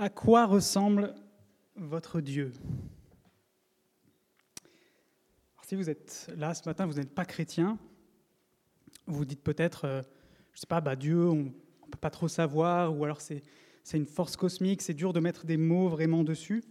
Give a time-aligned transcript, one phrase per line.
[0.00, 1.12] À quoi ressemble
[1.74, 2.52] votre Dieu?
[5.62, 7.80] Si vous êtes là ce matin, vous n'êtes pas chrétien,
[9.08, 10.02] vous dites peut-être, euh,
[10.52, 11.50] je ne sais pas, bah, Dieu, on ne
[11.90, 13.42] peut pas trop savoir, ou alors c'est
[13.92, 16.62] une force cosmique, c'est dur de mettre des mots vraiment dessus.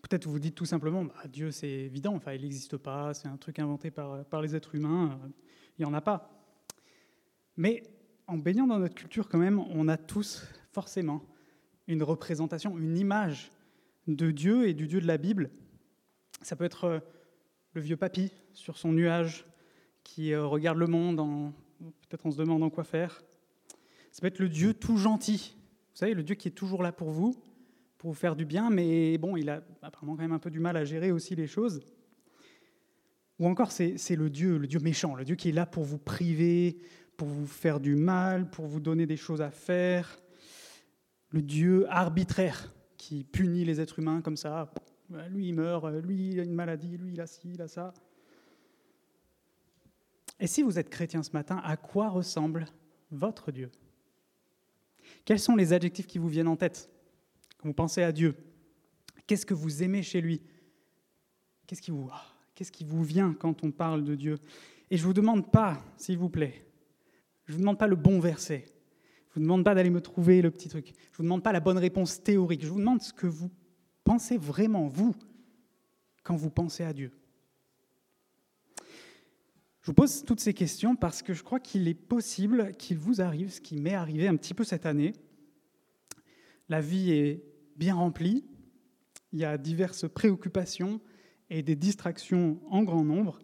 [0.00, 3.36] Peut-être vous dites tout simplement, bah, Dieu c'est évident, enfin, il n'existe pas, c'est un
[3.36, 5.28] truc inventé par, les êtres humains, euh,
[5.78, 6.30] il n'y en a pas.
[7.58, 7.82] Mais
[8.26, 11.20] en baignant dans notre culture quand même, on a tous forcément
[11.86, 13.50] une représentation, une image
[14.06, 15.50] de Dieu et du Dieu de la Bible.
[16.42, 16.98] Ça peut être euh,
[17.74, 19.46] le vieux papy sur son nuage
[20.02, 21.52] qui euh, regarde le monde,
[22.08, 23.22] peut-être en se demandant quoi faire.
[24.10, 25.54] Ça peut être le Dieu tout gentil,
[25.92, 27.36] vous savez, le Dieu qui est toujours là pour vous,
[27.98, 30.60] pour vous faire du bien, mais bon, il a apparemment quand même un peu du
[30.60, 31.80] mal à gérer aussi les choses.
[33.38, 35.98] Ou encore, c'est le Dieu, le Dieu méchant, le Dieu qui est là pour vous
[35.98, 36.78] priver,
[37.16, 40.21] pour vous faire du mal, pour vous donner des choses à faire.
[41.32, 44.72] Le Dieu arbitraire qui punit les êtres humains comme ça.
[45.30, 47.92] Lui, il meurt, lui, il a une maladie, lui, il a ci, il a ça.
[50.38, 52.66] Et si vous êtes chrétien ce matin, à quoi ressemble
[53.10, 53.70] votre Dieu?
[55.24, 56.90] Quels sont les adjectifs qui vous viennent en tête
[57.58, 58.34] quand vous pensez à Dieu?
[59.26, 60.42] Qu'est-ce que vous aimez chez lui?
[61.66, 62.10] Qu'est-ce qui vous
[62.54, 64.38] Qu'est-ce qui vous vient quand on parle de Dieu?
[64.90, 66.66] Et je ne vous demande pas, s'il vous plaît,
[67.46, 68.66] je ne vous demande pas le bon verset.
[69.34, 70.88] Je ne vous demande pas d'aller me trouver le petit truc.
[70.88, 72.62] Je ne vous demande pas la bonne réponse théorique.
[72.62, 73.50] Je vous demande ce que vous
[74.04, 75.14] pensez vraiment, vous,
[76.22, 77.12] quand vous pensez à Dieu.
[79.80, 83.20] Je vous pose toutes ces questions parce que je crois qu'il est possible qu'il vous
[83.20, 85.12] arrive ce qui m'est arrivé un petit peu cette année.
[86.68, 87.42] La vie est
[87.76, 88.44] bien remplie,
[89.32, 91.00] il y a diverses préoccupations,
[91.52, 93.38] et des distractions en grand nombre.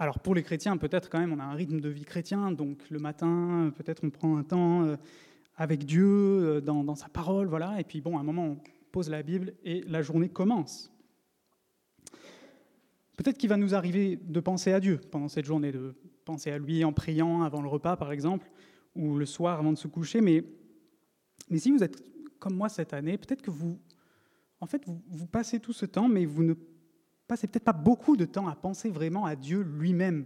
[0.00, 2.88] Alors pour les chrétiens, peut-être quand même on a un rythme de vie chrétien, donc
[2.88, 4.96] le matin, peut-être on prend un temps euh,
[5.56, 8.58] avec Dieu, euh, dans, sa parole, voilà, et puis bon, à un moment on
[8.92, 10.92] pose la Bible et la journée commence.
[13.16, 16.58] Peut-être qu'il va nous arriver de penser à Dieu pendant cette journée, de penser à
[16.58, 18.48] lui en priant avant le repas par exemple,
[18.94, 20.44] ou le soir avant de se coucher, mais,
[21.50, 22.00] mais si vous êtes
[22.38, 23.80] comme moi cette année, peut-être que vous,
[24.60, 26.54] en fait, vous, vous passez tout ce temps, mais vous ne
[27.28, 30.24] passez peut-être pas beaucoup de temps à penser vraiment à Dieu lui-même.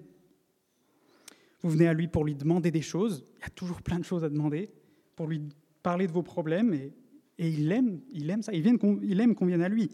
[1.61, 4.05] Vous venez à lui pour lui demander des choses, il y a toujours plein de
[4.05, 4.71] choses à demander,
[5.15, 5.43] pour lui
[5.83, 6.93] parler de vos problèmes, et,
[7.39, 9.91] il, aime, il aime ça, il, aime qu'on vienne à lui.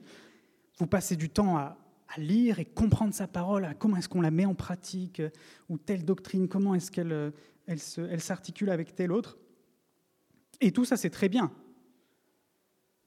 [0.78, 1.76] Vous passez du temps à,
[2.16, 5.20] lire et comprendre sa parole, à comment est-ce qu'on la met en pratique,
[5.69, 7.32] ou telle doctrine, comment est-ce qu'elle
[7.66, 9.38] elle s'articule avec telle autre.
[10.60, 11.52] Et tout ça, c'est très bien.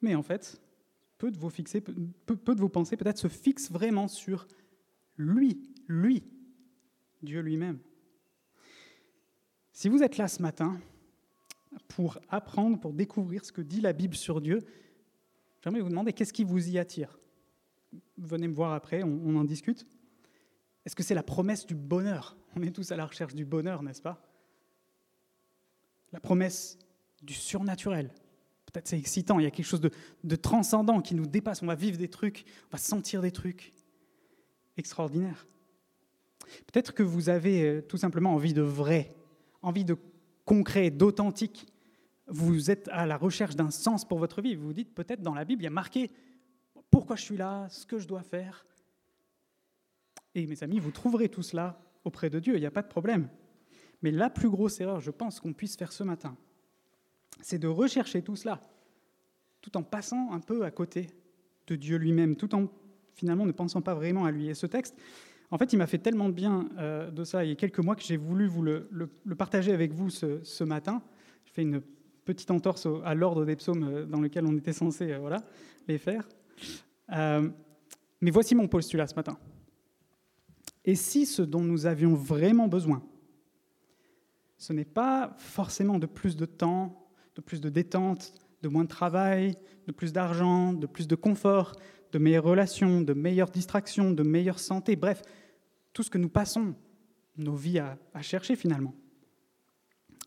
[0.01, 0.61] Mais en fait,
[1.21, 4.47] peu de vos, de pensées peut-être se fixent vraiment sur
[5.17, 6.23] lui, lui,
[7.21, 7.77] Dieu lui-même.
[9.71, 10.81] Si vous êtes là ce matin
[11.89, 14.61] pour apprendre, pour découvrir ce que dit la Bible sur Dieu,
[15.63, 17.19] j'aimerais vous demander qu'est-ce qui vous y attire.
[18.17, 19.85] Venez me voir après, on en discute.
[20.85, 22.35] Est-ce que c'est la promesse du bonheur?
[22.55, 24.27] On est tous à la recherche du bonheur, n'est-ce pas?
[26.11, 26.79] La promesse
[27.21, 28.11] du surnaturel,
[28.71, 31.61] Peut-être c'est excitant, il y a quelque chose de, transcendant qui nous dépasse.
[31.61, 33.73] On va vivre des trucs, on va sentir des trucs
[34.77, 35.45] extraordinaires.
[36.71, 39.15] Peut-être que vous avez euh, tout simplement envie de vrai,
[39.61, 39.97] envie de
[40.45, 41.67] concret, d'authentique.
[42.27, 44.55] Vous êtes à la recherche d'un sens pour votre vie.
[44.55, 46.11] Vous vous dites peut-être dans la Bible, il y a marqué
[46.89, 48.65] pourquoi je suis là, ce que je dois faire.
[50.33, 52.87] Et mes amis, vous trouverez tout cela auprès de Dieu, il n'y a pas de
[52.87, 53.29] problème.
[54.01, 56.35] Mais la plus grosse erreur, je pense, qu'on puisse faire ce matin,
[57.39, 58.59] c'est de rechercher tout cela,
[59.61, 61.07] tout en passant un peu à côté
[61.67, 62.67] de Dieu lui-même, tout en
[63.13, 64.49] finalement ne pensant pas vraiment à lui.
[64.49, 64.95] Et ce texte,
[65.51, 67.79] en fait, il m'a fait tellement de bien euh, de ça il y a quelques
[67.79, 68.89] mois que j'ai voulu vous le,
[69.37, 71.01] partager avec vous ce, matin.
[71.45, 71.81] Je fais une
[72.23, 75.43] petite entorse à l'ordre des psaumes euh, dans lequel on était censé euh, voilà,
[75.87, 76.27] les faire.
[77.09, 79.37] mais voici mon postulat ce matin.
[80.85, 83.03] Et si ce dont nous avions vraiment besoin,
[84.57, 87.00] ce n'est pas forcément de plus de temps,
[87.35, 89.55] de plus de détente, de moins de travail,
[89.87, 91.75] de plus d'argent, de plus de confort,
[92.11, 95.21] de meilleures relations, de meilleures distractions, de meilleure santé, bref,
[95.93, 96.75] tout ce que nous passons
[97.37, 98.93] nos vies à, chercher finalement.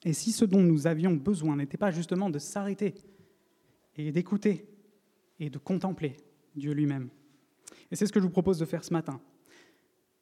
[0.05, 2.95] Et si ce dont nous avions besoin n'était pas justement de s'arrêter
[3.97, 4.69] et d'écouter
[5.39, 6.17] et de contempler
[6.57, 7.09] Dieu lui-même.
[7.91, 9.21] Et c'est ce que je vous propose de faire ce matin.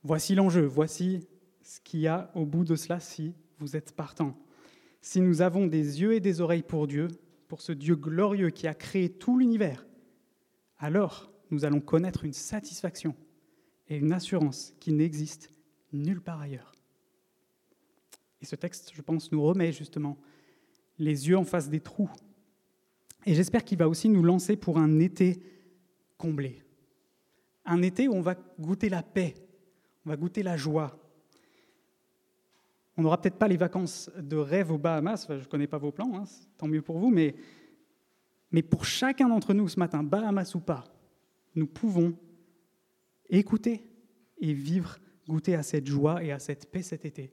[0.02, 1.26] Voici l'enjeu, voici
[1.62, 4.36] ce qu'il y a au bout de cela si vous êtes partant
[5.02, 7.08] si nous avons des yeux et des oreilles pour Dieu,
[7.48, 9.84] pour ce Dieu glorieux qui a créé tout l'univers,
[10.78, 13.14] alors nous allons connaître une satisfaction
[13.88, 15.50] et une assurance qui n'existe
[15.92, 16.72] nulle part ailleurs.
[18.40, 20.16] Et ce texte, je pense, nous remet justement
[20.98, 22.10] les yeux en face des trous,
[23.26, 25.42] Et j'espère qu'il va aussi nous lancer pour un été
[26.16, 26.62] comblé.
[27.64, 29.34] Un été où on va goûter la paix,
[30.04, 30.98] on va goûter la joie.
[32.96, 35.92] On n'aura peut-être pas les vacances de rêve aux Bahamas, je ne connais pas vos
[35.92, 36.24] plans, hein,
[36.58, 37.34] tant mieux pour vous, mais,
[38.50, 40.84] mais pour chacun d'entre nous ce matin, Bahamas ou pas,
[41.54, 42.14] nous pouvons
[43.30, 43.88] écouter
[44.38, 47.32] et vivre, goûter à cette joie et à cette paix cet été,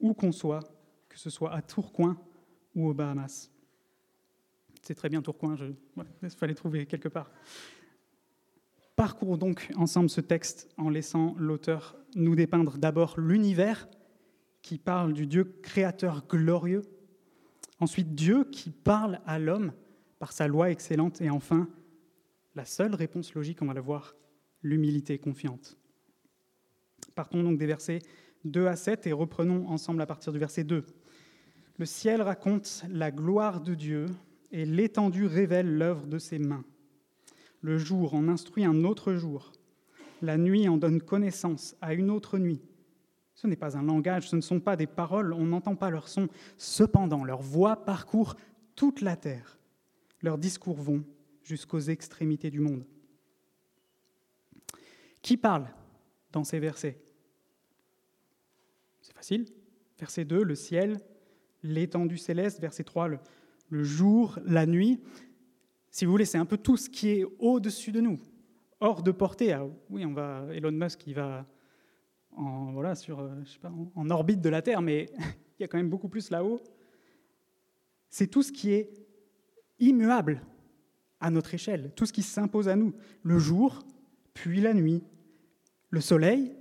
[0.00, 0.60] où qu'on soit,
[1.08, 2.18] que ce soit à Tourcoing
[2.74, 3.50] ou aux Bahamas.
[4.82, 5.66] C'est très bien Tourcoing, je...
[6.22, 7.30] il fallait trouver quelque part.
[8.96, 13.88] Parcourons donc ensemble ce texte en laissant l'auteur nous dépeindre d'abord l'univers
[14.70, 16.82] qui parle du Dieu créateur glorieux,
[17.80, 19.72] ensuite Dieu qui parle à l'homme
[20.20, 21.68] par sa loi excellente, et enfin,
[22.54, 24.14] la seule réponse logique, on va le voir,
[24.62, 25.76] l'humilité confiante.
[27.16, 27.98] Partons donc des versets
[28.44, 30.86] 2 à 7 et reprenons ensemble à partir du verset 2.
[31.76, 34.06] Le ciel raconte la gloire de Dieu
[34.52, 36.64] et l'étendue révèle l'œuvre de ses mains.
[37.60, 39.50] Le jour en instruit un autre jour,
[40.22, 42.62] la nuit en donne connaissance à une autre nuit.
[43.40, 46.08] Ce n'est pas un langage, ce ne sont pas des paroles, on n'entend pas leur
[46.08, 46.28] son.
[46.58, 48.36] Cependant, leur voix parcourt
[48.76, 49.58] toute la terre.
[50.20, 51.02] Leurs discours vont
[51.42, 52.84] jusqu'aux extrémités du monde.
[55.22, 55.68] Qui parle
[56.32, 57.00] dans ces versets?
[59.00, 59.46] C'est facile.
[59.98, 61.00] Verset 2, le ciel,
[61.62, 62.60] l'étendue céleste.
[62.60, 65.00] Verset 3, le, jour, la nuit.
[65.90, 68.18] Si vous voulez, c'est un peu tout ce qui est au-dessus de nous,
[68.80, 69.54] hors de portée.
[69.54, 71.46] Ah, oui, on va, Elon Musk, il va
[72.36, 75.10] en, voilà, sur, euh, je sais pas, en orbite de la Terre, mais
[75.58, 76.60] il y a quand même beaucoup plus là-haut.
[78.08, 78.90] C'est tout ce qui est
[79.78, 80.42] immuable
[81.20, 82.94] à notre échelle, tout ce qui s'impose à nous.
[83.22, 83.84] Le jour,
[84.34, 85.02] puis la nuit,
[85.90, 86.54] le soleil,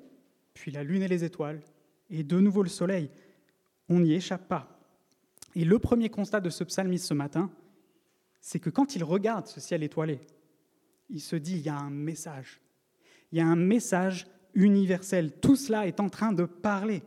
[0.53, 1.61] puis la lune et les étoiles,
[2.09, 3.09] et de nouveau le soleil.
[3.87, 4.79] On n'y échappe pas.
[5.55, 7.51] Et le premier constat de ce psalmiste ce matin,
[8.41, 10.19] c'est que quand il regarde ce ciel étoilé,
[11.09, 12.61] il se dit, il y a un message.
[13.31, 15.33] Il y a un message universel.
[15.39, 17.03] Tout cela est en train de parler.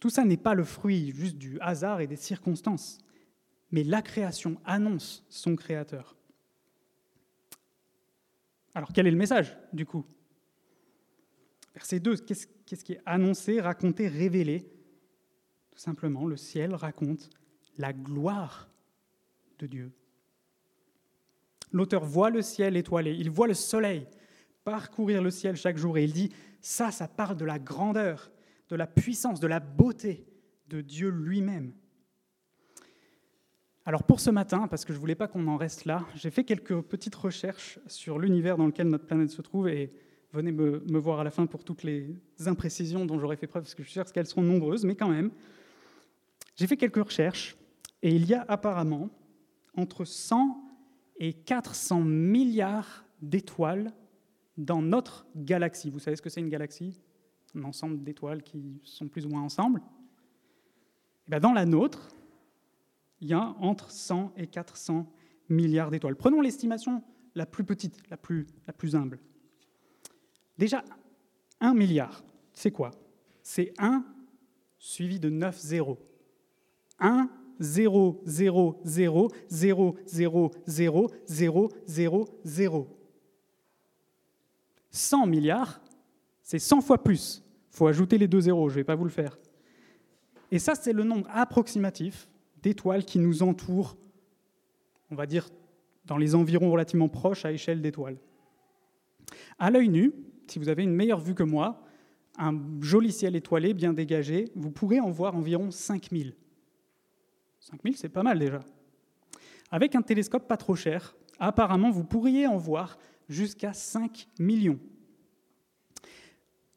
[0.00, 2.98] Tout ça n'est pas le fruit juste du hasard et des circonstances,
[3.70, 6.16] mais la création annonce son créateur.
[8.74, 10.04] Alors quel est le message du coup?
[11.74, 14.70] Verset 2, qu'est-ce qui est annoncé, raconté, révélé?
[15.70, 17.30] Tout simplement, le ciel raconte
[17.78, 18.68] la gloire
[19.58, 19.92] de Dieu.
[21.70, 24.06] L'auteur voit le ciel étoilé, il voit le soleil
[24.64, 26.30] parcourir le ciel chaque jour et il dit,
[26.62, 28.30] ça, ça parle de la grandeur,
[28.68, 30.24] de la puissance, de la beauté
[30.68, 31.74] de Dieu lui-même.
[33.84, 36.30] Alors pour ce matin, parce que je ne voulais pas qu'on en reste là, j'ai
[36.30, 39.92] fait quelques petites recherches sur l'univers dans lequel notre planète se trouve et
[40.32, 42.16] venez me, voir à la fin pour toutes les
[42.46, 45.08] imprécisions dont j'aurais fait preuve, parce que je suis sûr qu'elles seront nombreuses, mais quand
[45.08, 45.30] même.
[46.54, 47.56] J'ai fait quelques recherches
[48.02, 49.10] et il y a apparemment
[49.76, 50.62] entre 100
[51.18, 53.92] et 400 milliards d'étoiles
[54.56, 55.90] dans notre galaxie.
[55.90, 57.00] Vous savez ce que c'est une galaxie?
[57.54, 59.82] Un ensemble d'étoiles qui sont plus ou moins ensemble.
[61.32, 62.08] Eh dans la nôtre,
[63.20, 65.06] il y a entre 100 et 400
[65.48, 66.16] milliards d'étoiles.
[66.16, 67.02] Prenons l'estimation
[67.34, 68.46] la plus petite, la plus,
[68.94, 69.18] humble.
[70.58, 70.84] Déjà,
[71.60, 72.22] 1 milliard,
[72.52, 72.90] c'est quoi?
[73.42, 74.04] C'est 1
[74.78, 75.98] suivi de 9 zéros.
[76.98, 83.01] 1 0, 0, 0, 0, 0, 0, 0, 0, 0.
[84.92, 85.80] 100 milliards,
[86.42, 87.42] c'est 100 fois plus.
[87.72, 89.38] Il faut ajouter les deux zéros, je ne vais pas vous le faire.
[90.50, 92.28] Et ça, c'est le nombre approximatif
[92.62, 93.96] d'étoiles qui nous entourent,
[95.10, 95.48] on va dire,
[96.04, 98.18] dans les environs relativement proches à échelle d'étoiles.
[99.58, 100.12] À l'œil nu,
[100.46, 101.82] si vous avez une meilleure vue que moi,
[102.38, 106.34] un joli ciel étoilé bien dégagé, vous pourrez en voir environ 5000.
[107.60, 108.60] 5000, c'est pas mal déjà.
[109.70, 112.98] Avec un télescope pas trop cher, apparemment, vous pourriez en voir
[113.28, 114.78] jusqu'à 5 millions.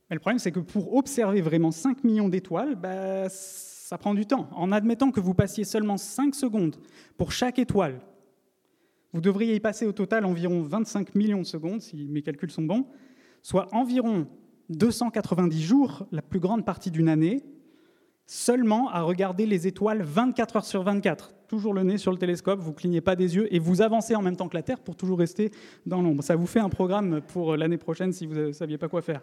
[0.09, 4.25] Mais le problème, c'est que pour observer vraiment 5 millions d'étoiles, bah, ça prend du
[4.25, 4.49] temps.
[4.51, 6.77] En admettant que vous passiez seulement 5 secondes
[7.17, 7.99] pour chaque étoile,
[9.13, 12.63] vous devriez y passer au total environ 25 millions de secondes, si mes calculs sont
[12.63, 12.85] bons,
[13.41, 14.27] soit environ
[14.69, 17.43] 290 jours, la plus grande partie d'une année,
[18.25, 21.33] seulement à regarder les étoiles 24 heures sur 24.
[21.47, 24.21] Toujours le nez sur le télescope, vous clignez pas des yeux et vous avancez en
[24.21, 25.51] même temps que la Terre pour toujours rester
[25.85, 26.23] dans l'ombre.
[26.23, 29.21] Ça vous fait un programme pour l'année prochaine si vous ne saviez pas quoi faire.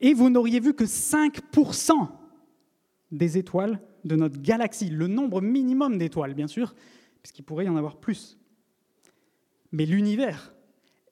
[0.00, 2.08] Et vous n'auriez vu que 5%
[3.10, 6.74] des étoiles de notre galaxie, le nombre minimum d'étoiles, bien sûr,
[7.22, 8.38] puisqu'il pourrait y en avoir plus.
[9.70, 10.52] Mais l'univers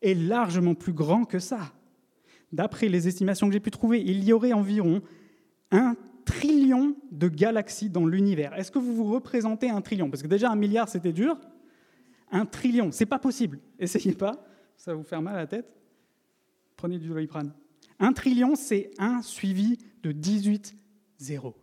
[0.02, 1.72] est largement plus grand que ça.
[2.52, 5.02] D'après les estimations que j'ai pu trouver, il y aurait environ
[5.70, 5.96] un
[6.30, 8.54] trillion de galaxies dans l'univers.
[8.54, 10.10] Est-ce que vous vous représentez un trillion?
[10.10, 11.36] Parce que déjà un milliard, c'était dur.
[12.30, 13.58] Un trillion, c'est pas possible.
[13.78, 14.44] Essayez pas,
[14.76, 15.74] ça vous faire mal à la tête.
[16.76, 17.52] Prenez du doliprane.
[17.98, 20.76] Un trillion, c'est 1 suivi de 18
[21.18, 21.56] zéros.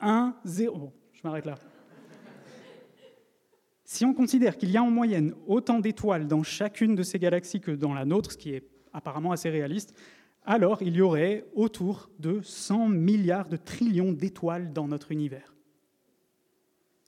[0.00, 0.92] 1, 0.
[1.12, 1.56] je m'arrête là.
[3.84, 7.60] Si on considère qu'il y a en moyenne autant d'étoiles dans chacune de ces galaxies
[7.60, 9.94] que dans la nôtre, ce qui est apparemment assez réaliste,
[10.44, 15.54] alors il y aurait autour de 100 milliards de trillions d'étoiles dans notre univers.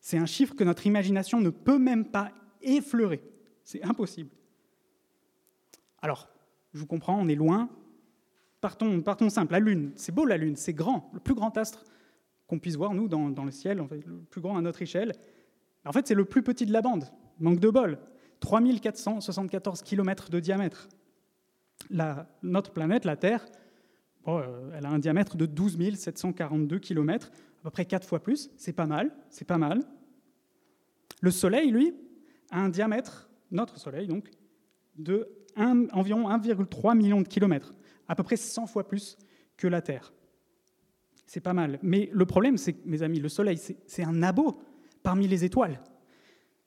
[0.01, 2.33] C'est un chiffre que notre imagination ne peut même pas
[2.63, 3.23] effleurer.
[3.65, 4.31] C'est impossible.
[6.03, 6.29] Alors,
[6.73, 7.69] je vous comprends, on est loin.
[8.61, 9.53] Partons, partons simple.
[9.53, 11.85] La Lune, c'est beau la Lune, c'est grand, le plus grand astre
[12.47, 15.13] qu'on puisse voir, nous, dans, le ciel, le plus grand à notre échelle.
[15.85, 17.05] En fait, c'est le plus petit de la bande.
[17.39, 17.99] Manque de bol.
[18.41, 20.89] 3474 km de diamètre.
[22.43, 23.47] Notre planète, la Terre,
[24.29, 28.51] euh, elle a un diamètre de 12 742 km, à peu près 4 fois plus.
[28.57, 29.81] C'est pas mal, c'est pas mal.
[31.21, 31.95] Le Soleil, lui,
[32.51, 34.31] a un diamètre, notre Soleil donc,
[34.97, 37.75] de environ 1,3 million de kilomètres,
[38.09, 39.19] à peu près 100 fois plus
[39.57, 40.13] que la Terre.
[41.27, 41.79] C'est pas mal.
[41.83, 44.61] Mais le problème, c'est mes amis, le Soleil, c'est un abo
[45.03, 45.81] parmi les étoiles.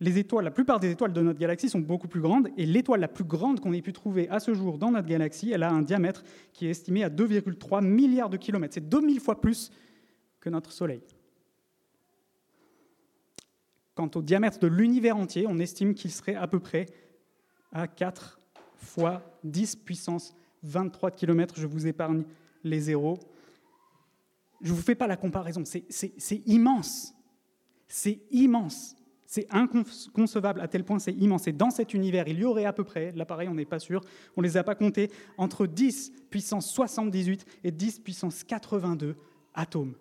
[0.04, 3.00] Les étoiles, la plupart des étoiles de notre galaxie sont beaucoup plus grandes, et l'étoile
[3.00, 5.72] la plus grande qu'on ait pu trouver à ce jour dans notre galaxie, elle a
[5.72, 8.74] un diamètre qui est estimé à 2,3 milliards de kilomètres.
[8.74, 9.72] C'est 2000 fois plus
[10.42, 11.02] que notre Soleil.
[13.96, 16.88] Quant au diamètre de l'univers entier, on estime qu'il serait à peu près
[17.72, 18.42] à 4
[18.76, 21.56] fois 10 puissance 23 km.
[21.58, 22.26] Je vous épargne
[22.66, 23.20] les zéros.
[24.60, 27.14] Je ne vous fais pas la comparaison, c'est immense.
[27.88, 28.98] C'est immense.
[29.34, 31.48] C'est inconcevable à tel point c'est immense.
[31.48, 33.80] Et dans cet univers, il y aurait à peu près, là pareil, on n'est pas
[33.80, 34.02] sûr,
[34.38, 35.10] on ne les a pas comptés,
[35.40, 39.16] entre 10 puissance 78 et 10 puissance 82
[39.56, 39.96] atomes.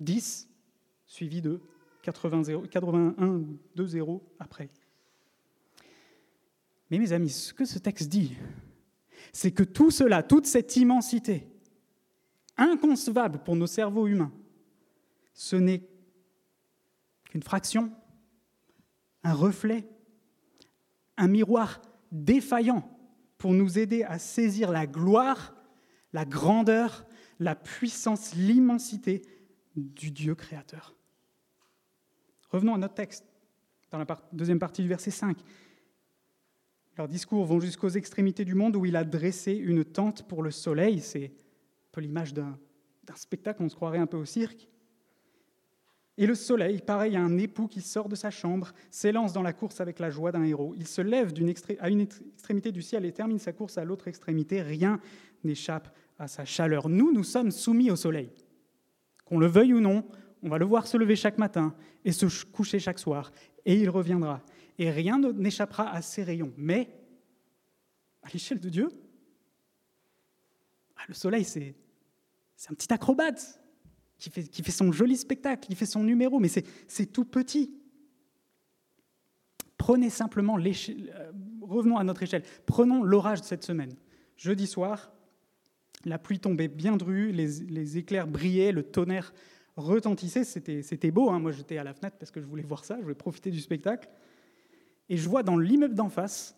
[0.00, 0.50] 10
[1.06, 1.62] suivi de
[2.02, 3.40] 80, 81,
[3.74, 4.68] 2 zéros après.
[6.90, 8.36] Mais mes amis, ce que ce texte dit,
[9.32, 11.48] c'est que tout cela, toute cette immensité,
[12.58, 14.32] inconcevable pour nos cerveaux humains,
[15.32, 15.88] ce n'est
[17.30, 17.90] qu'une fraction,
[19.24, 19.88] un reflet,
[21.16, 22.88] un miroir défaillant
[23.38, 25.54] pour nous aider à saisir la gloire,
[26.12, 27.06] la grandeur,
[27.38, 29.22] la puissance, l'immensité
[29.74, 30.94] du Dieu créateur.
[32.50, 33.24] Revenons à notre texte,
[33.90, 35.38] dans la deuxième partie du verset 5.
[36.96, 40.50] Leurs discours vont jusqu'aux extrémités du monde où il a dressé une tente pour le
[40.50, 41.00] soleil.
[41.00, 42.58] C'est un peu l'image d'un
[43.14, 44.68] spectacle, on se croirait un peu au cirque.
[46.18, 49.52] Et le soleil, pareil à un époux qui sort de sa chambre, s'élance dans la
[49.52, 50.74] course avec la joie d'un héros.
[50.76, 51.32] Il se lève
[51.80, 54.60] à une extrémité du ciel et termine sa course à l'autre extrémité.
[54.60, 55.00] Rien
[55.42, 56.88] n'échappe à sa chaleur.
[56.88, 58.30] Nous, nous sommes soumis au soleil.
[59.24, 60.04] Qu'on le veuille ou non,
[60.42, 63.32] on va le voir se lever chaque matin et se coucher chaque soir,
[63.64, 64.42] et il reviendra.
[64.78, 66.52] Et rien n'échappera à ses rayons.
[66.56, 66.88] Mais,
[68.22, 68.88] à l'échelle de Dieu,
[70.96, 71.74] ah, le soleil, c'est
[72.68, 73.61] un petit acrobate
[74.30, 77.74] qui fait, son joli spectacle, qui fait son numéro, mais c'est tout petit.
[79.76, 83.96] Prenez simplement l'échelle, euh, revenons à notre échelle, prenons l'orage de cette semaine.
[84.36, 85.12] Jeudi soir,
[86.04, 89.34] la pluie tombait bien drue, les, éclairs brillaient, le tonnerre
[89.76, 91.30] retentissait, c'était beau.
[91.30, 91.40] Hein.
[91.40, 93.60] Moi, j'étais à la fenêtre parce que je voulais voir ça, je voulais profiter du
[93.60, 94.08] spectacle.
[95.08, 96.56] Et je vois dans l'immeuble d'en face,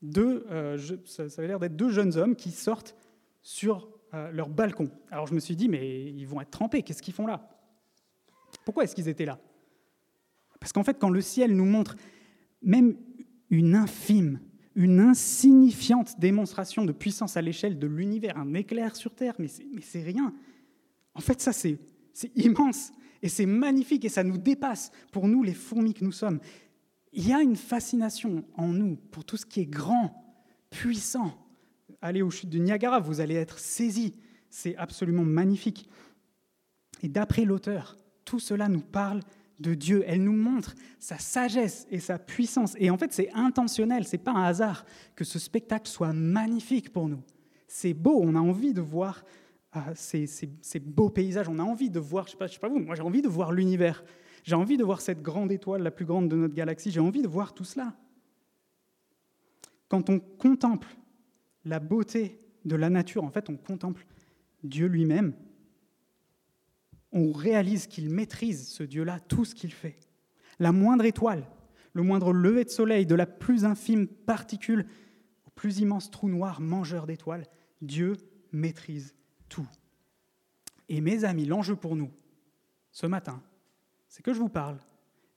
[0.00, 2.96] deux, euh, ça, avait l'air d'être deux jeunes hommes qui sortent
[3.42, 4.90] sur euh, leur balcon.
[5.10, 7.48] Alors je me suis dit, mais ils vont être trempés, qu'est-ce qu'ils font là?
[8.64, 9.38] Pourquoi est-ce qu'ils étaient là?
[10.60, 11.96] Parce qu'en fait, quand le ciel nous montre
[12.62, 12.96] même
[13.50, 14.40] une infime,
[14.74, 20.02] une insignifiante démonstration de puissance à l'échelle de l'univers, un éclair sur Terre, mais c'est
[20.02, 20.32] rien.
[21.14, 21.78] En fait, ça, c'est
[22.12, 22.92] c'est immense
[23.22, 26.40] et c'est magnifique et ça nous dépasse pour nous, les fourmis que nous sommes.
[27.12, 30.38] Il y a une fascination en nous pour tout ce qui est grand,
[30.70, 31.41] puissant.
[32.02, 34.14] Allez aux chutes du Niagara, vous allez être saisis.
[34.50, 35.88] C'est absolument magnifique.
[37.02, 39.20] Et d'après l'auteur, tout cela nous parle
[39.60, 40.02] de Dieu.
[40.06, 42.74] Elle nous montre sa sagesse et sa puissance.
[42.78, 47.08] Et en fait, c'est intentionnel, c'est pas un hasard que ce spectacle soit magnifique pour
[47.08, 47.22] nous.
[47.68, 49.24] C'est beau, on a envie de voir
[49.94, 50.26] ces,
[50.80, 51.48] beaux paysages.
[51.48, 53.52] On a envie de voir, je ne sais, pas vous, moi j'ai envie de voir
[53.52, 54.04] l'univers.
[54.42, 56.90] J'ai envie de voir cette grande étoile, la plus grande de notre galaxie.
[56.90, 57.94] J'ai envie de voir tout cela.
[59.88, 60.88] Quand on contemple
[61.64, 64.06] la beauté de la nature, en fait, on contemple
[64.62, 65.34] Dieu lui-même.
[67.12, 69.98] On réalise qu'il maîtrise, ce Dieu-là, tout ce qu'il fait.
[70.58, 71.46] La moindre étoile,
[71.92, 74.86] le moindre lever de soleil, de la plus infime particule
[75.46, 77.46] au plus immense trou noir mangeur d'étoiles,
[77.80, 78.16] Dieu
[78.52, 79.14] maîtrise
[79.48, 79.68] tout.
[80.88, 82.10] Et mes amis, l'enjeu pour nous,
[82.90, 83.42] ce matin,
[84.08, 84.78] c'est que je vous parle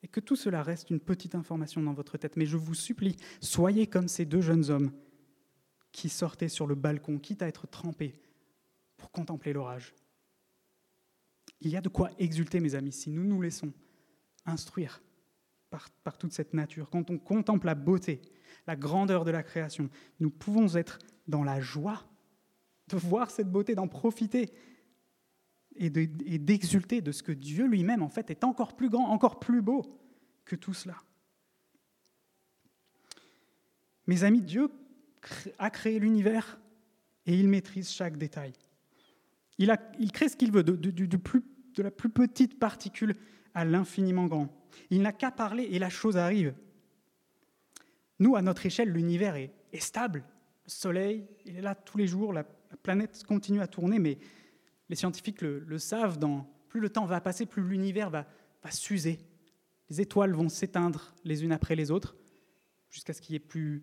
[0.03, 2.37] et que tout cela reste une petite information dans votre tête.
[2.37, 4.91] Mais je vous supplie, soyez comme ces deux jeunes hommes
[5.95, 8.19] qui sortaient sur le balcon, quitte à être trempés,
[8.97, 9.95] pour contempler l'orage.
[11.61, 13.71] Il y a de quoi exulter, mes amis, si nous nous laissons
[14.45, 15.01] instruire
[15.69, 16.89] par, toute cette nature.
[16.89, 18.21] Quand on contemple la beauté,
[18.67, 20.99] la grandeur de la création, nous pouvons être
[21.29, 22.03] dans la joie
[22.89, 24.51] de voir cette beauté, d'en profiter
[25.77, 29.39] et d'exulter de, de ce que Dieu lui-même, en fait, est encore plus grand, encore
[29.39, 29.81] plus beau
[30.43, 30.97] que tout cela.
[34.07, 34.69] Mes amis, Dieu
[35.59, 36.59] a créé l'univers
[37.25, 38.53] et il maîtrise chaque détail.
[39.57, 43.15] Il, a, il crée ce qu'il veut, de, la plus petite particule
[43.53, 44.49] à l'infiniment grand.
[44.89, 46.53] Il n'a qu'à parler et la chose arrive.
[48.19, 50.23] Nous, à notre échelle, l'univers est, stable.
[50.65, 54.17] Le Soleil, il est là tous les jours, la, la planète continue à tourner, mais
[54.89, 58.25] les scientifiques le, savent, dans, plus le temps va passer, plus l'univers va,
[58.63, 59.19] va s'user.
[59.89, 62.15] Les étoiles vont s'éteindre les unes après les autres,
[62.89, 63.81] jusqu'à ce qu'il n'y ait plus,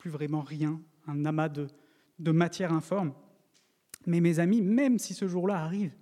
[0.00, 1.68] plus vraiment rien, un amas de,
[2.32, 3.12] matière informe.
[4.06, 5.92] Mais mes amis, même si ce jour-là arrive,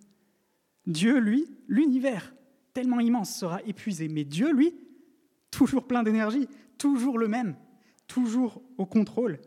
[0.86, 2.32] Dieu, lui, l'univers,
[2.72, 4.08] tellement immense, sera épuisé.
[4.08, 4.72] Mais Dieu, lui,
[5.50, 7.56] toujours plein d'énergie, toujours le même,
[8.06, 9.40] toujours au contrôle.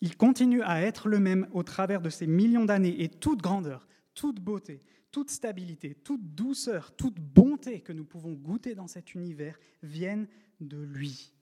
[0.00, 3.88] Il continue à être le même au travers de ces millions d'années et toute grandeur,
[4.14, 9.58] toute beauté, toute stabilité, toute douceur, toute bonté que nous pouvons goûter dans cet univers
[9.82, 10.28] viennent
[10.60, 11.35] de lui.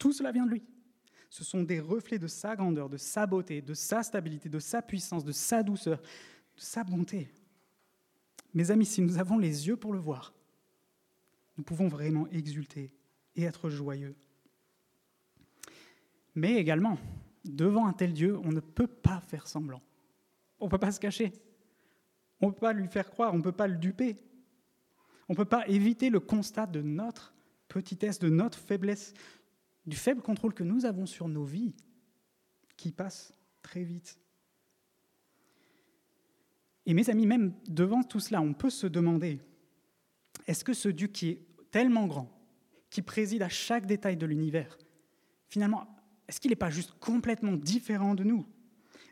[0.00, 0.62] Tout cela vient de lui.
[1.28, 4.80] Ce sont des reflets de sa grandeur, de sa beauté, de sa stabilité, de sa
[4.82, 7.28] puissance, de sa douceur, de sa bonté.
[8.54, 10.34] Mes amis, si nous avons les yeux pour le voir,
[11.56, 12.90] nous pouvons vraiment exulter
[13.36, 14.16] et être joyeux.
[16.34, 16.98] Mais également,
[17.44, 19.82] devant un tel Dieu, on ne peut pas faire semblant.
[20.58, 21.32] On ne peut pas se cacher.
[22.40, 24.16] On ne peut pas lui faire croire, on ne peut pas le duper.
[25.28, 27.34] On ne peut pas éviter le constat de notre
[27.68, 29.14] petitesse, de notre faiblesse,
[29.90, 31.74] du faible contrôle que nous avons sur nos vies,
[32.76, 34.18] qui passe très vite.
[36.86, 39.38] Et mes amis, même devant tout cela, on peut se demander,
[40.46, 42.30] est-ce que ce Dieu qui est tellement grand,
[42.88, 44.78] qui préside à chaque détail de l'univers,
[45.48, 45.86] finalement,
[46.26, 48.46] est-ce qu'il n'est pas juste complètement différent de nous?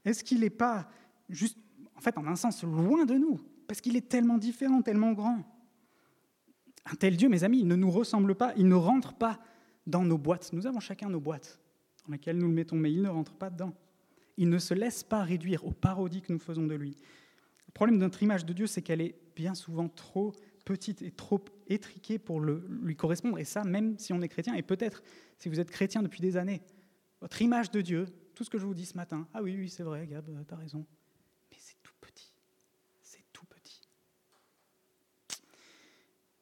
[0.05, 0.89] Est-ce qu'il n'est pas
[1.29, 1.59] juste,
[1.97, 3.41] en fait, en un sens, loin de nous?
[3.67, 5.45] Parce qu'il est tellement différent, tellement grand.
[6.87, 9.41] Un tel Dieu, mes amis, il ne nous ressemble pas, il ne rentre pas
[9.89, 10.53] dans nos boîtes.
[10.53, 11.59] Nous avons chacun nos boîtes
[12.07, 13.75] dans lesquelles nous le mettons, mais il ne rentre pas dedans.
[14.37, 16.97] Il ne se laisse pas réduire aux parodies que nous faisons de lui.
[17.67, 20.33] Le problème de notre image de Dieu, c'est qu'elle est bien souvent trop
[20.65, 23.39] petite et trop étriquée pour lui correspondre.
[23.39, 25.03] Et ça, même si on est chrétien, et peut-être
[25.39, 26.63] si vous êtes chrétien depuis des années,
[27.21, 29.69] votre image de Dieu, tout ce que je vous dis ce matin, ah oui, oui,
[29.69, 30.87] c'est vrai, Gab, t'as raison,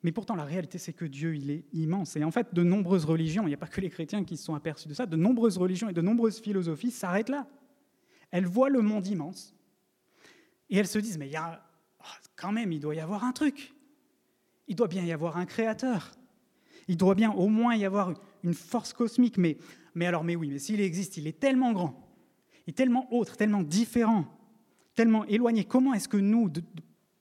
[0.06, 2.14] Mais pourtant, la réalité, c'est que Dieu, il est immense.
[2.14, 4.44] Et en fait, de nombreuses religions, il n'y a pas que les chrétiens qui se
[4.44, 7.48] sont aperçus de ça, de nombreuses religions et de nombreuses philosophies s'arrêtent là.
[8.30, 9.52] Elles voient le monde immense
[10.70, 11.60] et elles se disent, mais il y a,
[11.98, 13.74] oh, quand même, il doit y avoir un truc.
[14.68, 16.12] Il doit bien y avoir un créateur.
[16.86, 18.14] Il doit bien au moins y avoir
[18.44, 19.38] une force cosmique.
[19.38, 19.58] Mais,
[19.96, 22.08] mais alors, mais oui, mais s'il existe, il est tellement grand,
[22.64, 24.24] il est tellement autre, tellement différent,
[24.94, 25.64] tellement éloigné.
[25.64, 26.62] Comment est-ce que nous, de,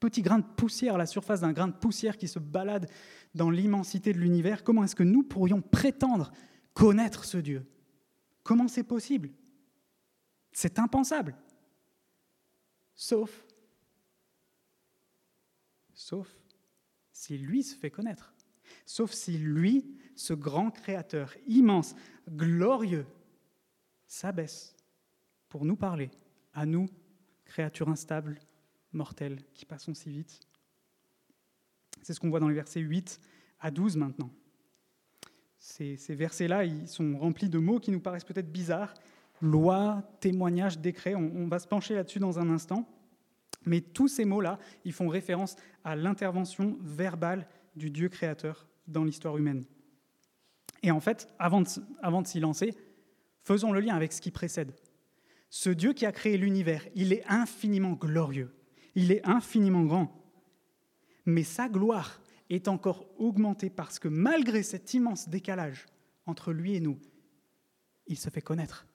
[0.05, 2.89] petit grain de poussière à la surface d'un grain de poussière qui se balade
[3.33, 6.31] dans l'immensité de l'univers, comment est-ce que nous pourrions prétendre
[6.73, 7.65] connaître ce Dieu?
[8.43, 9.31] Comment c'est possible?
[10.51, 11.35] C'est impensable.
[12.93, 13.45] Sauf,
[15.93, 16.29] sauf
[17.11, 18.33] si lui se fait connaître.
[18.85, 21.95] Sauf si lui, ce grand créateur immense,
[22.29, 23.07] glorieux,
[24.05, 24.75] s'abaisse
[25.49, 26.11] pour nous parler,
[26.53, 26.87] à nous,
[27.45, 28.39] créatures instables,
[28.95, 30.39] mortels qui passons si vite.
[32.01, 33.19] C'est ce qu'on voit dans les versets 8
[33.59, 34.31] à 12 maintenant.
[35.57, 38.93] Ces, versets-là, ils sont remplis de mots qui nous paraissent peut-être bizarres.
[39.41, 42.87] Loi, témoignage, décret, on, va se pencher là-dessus dans un instant.
[43.65, 49.37] Mais tous ces mots-là, ils font référence à l'intervention verbale du Dieu créateur dans l'histoire
[49.37, 49.65] humaine.
[50.83, 52.75] Et en fait, avant de s'y lancer,
[53.41, 54.75] faisons le lien avec ce qui précède.
[55.49, 58.53] Ce Dieu qui a créé l'univers, il est infiniment glorieux.
[58.95, 60.11] Il est infiniment grand.
[61.25, 65.85] Mais sa gloire est encore augmentée parce que malgré cet immense décalage
[66.25, 66.97] entre lui et nous,
[68.07, 68.87] il se fait connaître.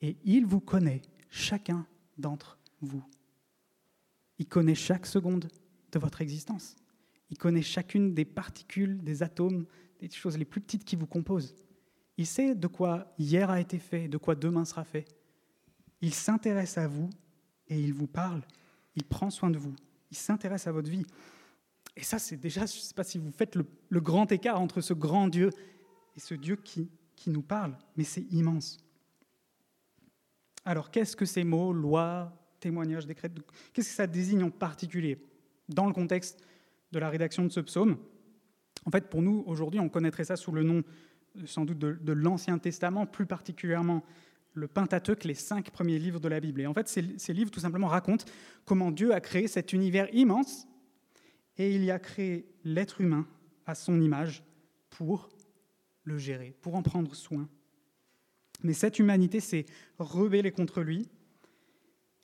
[0.00, 1.86] Et il vous connaît, chacun
[2.18, 3.04] d'entre vous.
[4.38, 5.48] Il connaît chaque seconde
[5.92, 6.76] de votre existence.
[7.30, 9.66] Il connaît chacune des particules, des atomes,
[10.00, 11.54] des choses les plus petites qui vous composent.
[12.16, 15.04] Il sait de quoi hier a été fait, de quoi demain sera fait.
[16.00, 17.10] Il s'intéresse à vous
[17.68, 18.42] et il vous parle
[18.96, 19.74] il prend soin de vous.
[20.10, 21.06] Il s'intéresse à votre vie.
[21.96, 24.80] Et ça, c'est déjà, je ne sais pas si vous faites le, grand écart entre
[24.80, 25.50] ce grand Dieu
[26.16, 28.78] et ce Dieu qui, qui nous parle, mais c'est immense.
[30.64, 33.30] Alors, qu'est-ce que ces mots, loi, témoignage, décret,
[33.72, 35.18] qu'est-ce que ça désigne en particulier
[35.68, 36.44] dans le contexte
[36.92, 37.98] de la rédaction de ce psaume?
[38.84, 40.82] En fait, pour nous, aujourd'hui, on connaîtrait ça sous le nom
[41.46, 44.02] sans doute de, l'Ancien Testament, plus particulièrement
[44.54, 46.60] le Pentateuque, les cinq premiers livres de la Bible.
[46.60, 48.24] Et en fait, ces, livres tout simplement racontent
[48.64, 50.66] comment Dieu a créé cet univers immense
[51.56, 53.26] et il y a créé l'être humain
[53.66, 54.42] à son image
[54.90, 55.28] pour
[56.04, 57.48] le gérer, pour en prendre soin.
[58.62, 59.66] Mais cette humanité s'est
[59.98, 61.08] rebellée contre lui.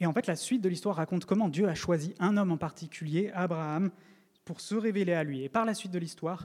[0.01, 2.59] Et en fait, la suite de l'histoire raconte comment Dieu a choisi un homme en
[2.59, 3.91] particulier, Abraham,
[4.45, 5.43] pour se révéler à lui.
[5.43, 6.45] Et par la suite de l'histoire,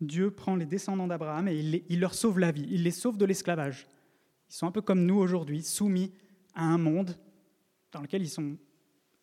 [0.00, 3.24] Dieu prend les descendants d'Abraham et il, leur sauve la vie, il les sauve de
[3.24, 3.86] l'esclavage.
[4.50, 6.12] Ils sont un peu comme nous aujourd'hui, soumis
[6.54, 7.16] à un monde
[7.92, 8.56] dans lequel ils sont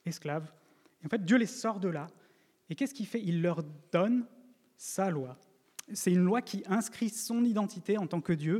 [0.06, 0.50] esclaves.
[1.06, 2.08] En fait, Dieu les sort de là.
[2.70, 3.22] Et qu'est-ce qu'il fait?
[3.22, 4.26] Il leur donne
[4.78, 5.38] sa loi.
[5.94, 8.60] C'est une loi qui inscrit son identité en tant que Dieu,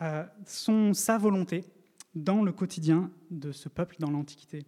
[0.00, 1.64] euh, sa volonté
[2.14, 4.64] dans le quotidien de ce peuple dans l'Antiquité.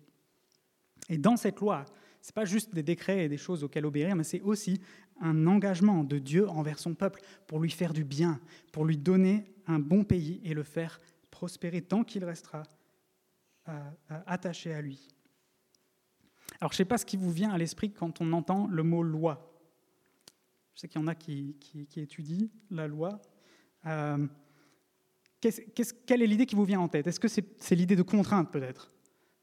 [1.08, 1.84] Et dans cette loi,
[2.22, 4.80] ce n'est pas juste des décrets et des choses auxquelles obéir, mais c'est aussi
[5.20, 8.40] un engagement de Dieu envers son peuple pour lui faire du bien,
[8.72, 11.00] pour lui donner un bon pays et le faire
[11.30, 12.62] prospérer tant qu'il restera
[13.68, 13.72] euh,
[14.10, 15.08] euh, attaché à lui.
[16.60, 18.82] Alors je ne sais pas ce qui vous vient à l'esprit quand on entend le
[18.82, 19.50] mot loi.
[20.74, 21.56] Je sais qu'il y en a qui,
[21.96, 23.20] étudient la loi.
[23.86, 24.26] Euh,
[25.40, 27.06] quelle est l'idée qui vous vient en tête?
[27.06, 28.93] Est-ce que c'est l'idée de contrainte peut-être?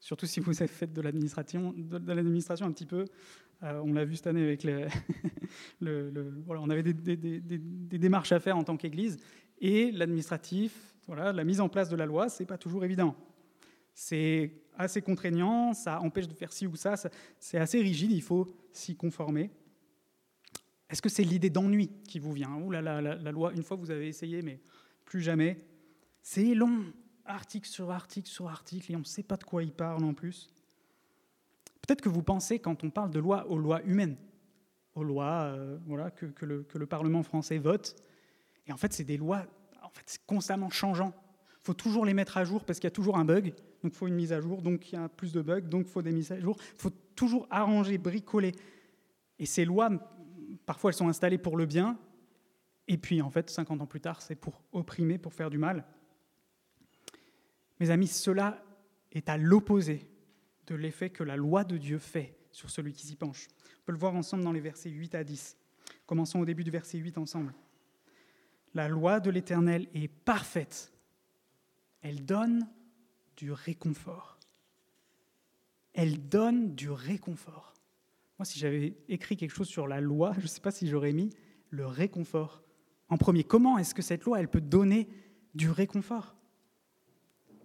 [0.02, 3.04] Surtout si vous avez fait de l'administration, de, l'administration un petit peu.
[3.62, 4.64] Euh, on l'a vu cette année avec
[5.80, 6.92] le, voilà, on avait des,
[7.98, 9.18] démarches à faire en tant qu'Église
[9.60, 13.14] et l'administratif, voilà, la mise en place de la loi, c'est pas toujours évident.
[13.94, 16.96] C'est assez contraignant, ça empêche de faire ci ou ça,
[17.38, 19.52] c'est assez rigide, il faut s'y conformer.
[20.90, 22.56] Est-ce que c'est l'idée d'ennui qui vous vient?
[22.56, 24.58] Ouh là, la, la loi, une fois vous avez essayé, mais
[25.04, 25.64] plus jamais.
[26.22, 26.92] C'est long,
[27.24, 30.14] article sur article sur article, et on ne sait pas de quoi il parle en
[30.14, 30.50] plus.
[31.80, 34.16] Peut-être que vous pensez, quand on parle de loi, aux lois humaines,
[34.94, 37.96] aux lois euh, voilà, que, le, que, le, Parlement français vote.
[38.66, 39.46] Et en fait, c'est des lois
[39.82, 41.12] en fait, constamment changeant.
[41.60, 43.92] Il faut toujours les mettre à jour parce qu'il y a toujours un bug, donc
[43.92, 45.90] il faut une mise à jour, donc il y a plus de bugs, donc il
[45.90, 46.56] faut des mises à jour.
[46.74, 48.52] Il faut toujours arranger, bricoler.
[49.38, 49.90] Et ces lois,
[50.66, 51.98] parfois, elles sont installées pour le bien,
[52.88, 55.84] et puis en fait, 50 ans plus tard, c'est pour opprimer, pour faire du mal.
[57.82, 58.64] Mes amis, cela
[59.10, 60.08] est à l'opposé
[60.68, 63.48] de l'effet que la loi de Dieu fait sur celui qui s'y penche.
[63.80, 65.56] On peut le voir ensemble dans les versets 8 à 10.
[66.06, 67.52] Commençons au début du verset 8 ensemble.
[68.72, 70.92] La loi de l'Éternel est parfaite.
[72.02, 72.68] Elle donne
[73.36, 74.38] du réconfort.
[75.92, 77.74] Elle donne du réconfort.
[78.38, 81.12] Moi, si j'avais écrit quelque chose sur la loi, je ne sais pas si j'aurais
[81.12, 81.30] mis
[81.70, 82.62] le réconfort
[83.08, 83.42] en premier.
[83.42, 85.08] Comment est-ce que cette loi, elle peut donner
[85.56, 86.36] du réconfort?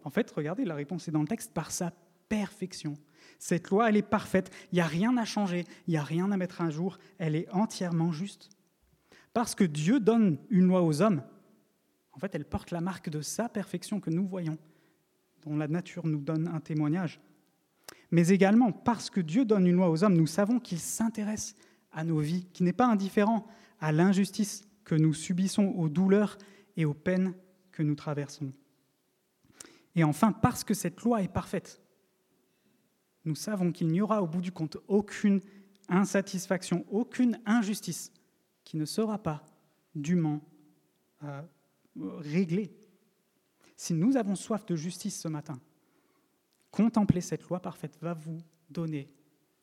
[0.07, 1.91] En fait, regardez, la réponse est dans le texte, par sa
[2.29, 2.93] perfection.
[3.39, 6.31] Cette loi, elle est parfaite, il n'y a rien à changer, il n'y a rien
[6.31, 8.47] à mettre à jour, elle est entièrement juste.
[9.33, 11.23] Parce que Dieu donne une loi aux hommes,
[12.13, 14.57] en fait, elle porte la marque de sa perfection que nous voyons,
[15.43, 17.19] dont la nature nous donne un témoignage.
[18.09, 21.53] Mais également, parce que Dieu donne une loi aux hommes, nous savons qu'il s'intéresse
[21.91, 23.45] à nos vies, qu'il n'est pas indifférent
[23.81, 26.37] à l'injustice que nous subissons, aux douleurs
[26.77, 27.33] et aux peines
[27.73, 28.53] que nous traversons.
[29.97, 31.81] Et enfin, parce que cette loi est parfaite,
[33.25, 35.41] nous savons qu'il n'y aura au bout du compte aucune
[35.89, 38.13] insatisfaction, aucune injustice
[38.63, 39.43] qui ne sera pas
[39.95, 40.39] dûment
[41.23, 41.41] euh,
[41.95, 42.71] réglée.
[43.75, 45.59] Si nous avons soif de justice ce matin,
[46.69, 49.11] contempler cette loi parfaite va vous donner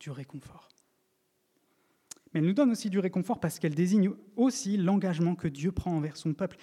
[0.00, 0.68] du réconfort.
[2.32, 5.92] Mais elle nous donne aussi du réconfort parce qu'elle désigne aussi l'engagement que Dieu prend
[5.92, 6.56] envers son peuple.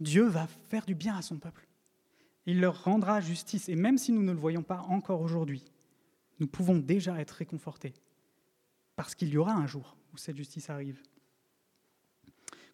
[0.00, 1.68] Dieu va faire du bien à son peuple.
[2.46, 3.68] Il leur rendra justice.
[3.68, 5.64] Et même si nous ne le voyons pas encore aujourd'hui,
[6.40, 7.94] nous pouvons déjà être réconfortés,
[8.96, 11.00] parce qu'il y aura un jour où cette justice arrive.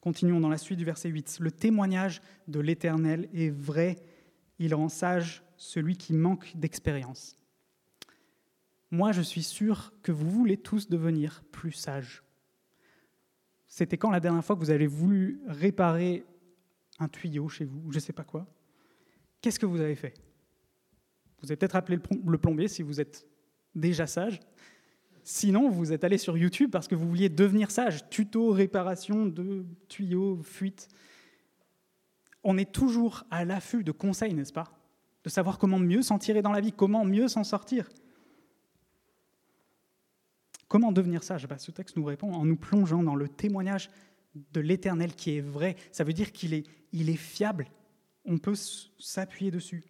[0.00, 1.38] Continuons dans la suite du verset 8.
[1.40, 3.96] Le témoignage de l'Éternel est vrai,
[4.58, 7.36] il rend sage celui qui manque d'expérience.
[8.90, 12.22] Moi, je suis sûr que vous voulez tous devenir plus sages.
[13.66, 16.24] C'était quand la dernière fois que vous avez voulu réparer
[16.98, 18.46] un tuyau chez vous, ou je ne sais pas quoi?
[19.40, 20.14] Qu'est-ce que vous avez fait?
[21.40, 23.26] Vous avez peut-être appelé le plombier si vous êtes
[23.74, 24.40] déjà sage.
[25.22, 28.08] Sinon, vous êtes allé sur YouTube parce que vous vouliez devenir sage.
[28.08, 30.88] Tuto, réparation de tuyaux, fuite.
[32.42, 34.64] On est toujours à l'affût de conseils, n'est-ce pas?
[35.24, 37.90] De savoir comment mieux s'en tirer dans la vie, comment mieux s'en sortir.
[40.66, 41.46] Comment devenir sage?
[41.46, 43.90] Bah, Ce texte nous répond en nous plongeant dans le témoignage
[44.34, 45.76] de l'Éternel qui est vrai.
[45.92, 47.66] Ça veut dire qu'il est, il est fiable.
[48.28, 48.54] On peut
[48.98, 49.82] s'appuyer dessus.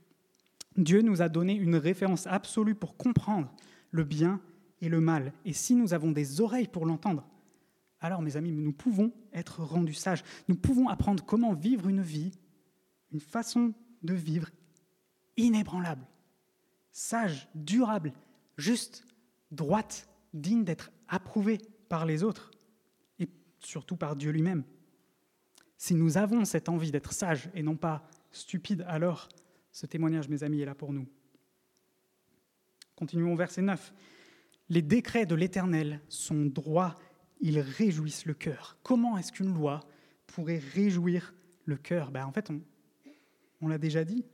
[0.76, 3.52] Dieu nous a donné une référence absolue pour comprendre
[3.90, 4.40] le bien
[4.80, 5.32] et le mal.
[5.44, 7.26] Et si nous avons des oreilles pour l'entendre,
[8.00, 10.22] alors mes amis, nous pouvons être rendus sages.
[10.46, 12.30] Nous pouvons apprendre comment vivre une vie,
[13.10, 13.74] une façon
[14.04, 14.48] de vivre
[15.36, 16.06] inébranlable,
[16.92, 18.12] sage, durable,
[18.56, 19.04] juste,
[19.50, 22.52] droite, digne d'être approuvée par les autres
[23.18, 24.62] et surtout par Dieu lui-même.
[25.76, 29.28] Si nous avons cette envie d'être sages et non pas stupides, alors
[29.72, 31.06] ce témoignage, mes amis, est là pour nous.
[32.96, 33.92] Continuons verset 9.
[34.70, 36.94] Les décrets de l'Éternel sont droits,
[37.40, 38.76] ils réjouissent le cœur.
[38.82, 39.80] Comment est-ce qu'une loi
[40.26, 41.32] pourrait réjouir
[41.64, 42.10] le cœur?
[42.10, 42.60] Ben, En fait, on,
[43.60, 44.24] on l'a déjà dit.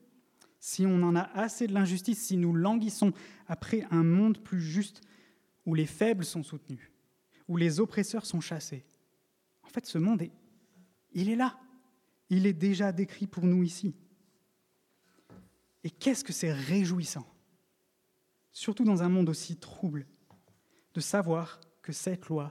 [0.59, 3.13] Si on en a assez de l'injustice, si nous languissons
[3.47, 5.03] après un monde plus juste,
[5.67, 6.91] où les faibles sont soutenus,
[7.49, 8.85] où les oppresseurs sont chassés,
[9.63, 10.33] en fait, ce monde, est,
[11.13, 11.59] il est là.
[12.31, 13.95] Il est déjà décrit pour nous ici.
[15.83, 17.27] Et qu'est-ce que c'est réjouissant,
[18.53, 20.07] surtout dans un monde aussi trouble,
[20.95, 22.51] de savoir que cette loi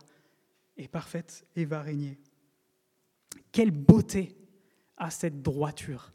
[0.78, 2.20] est parfaite et va régner.
[3.52, 4.36] Quelle beauté
[4.98, 6.14] a cette droiture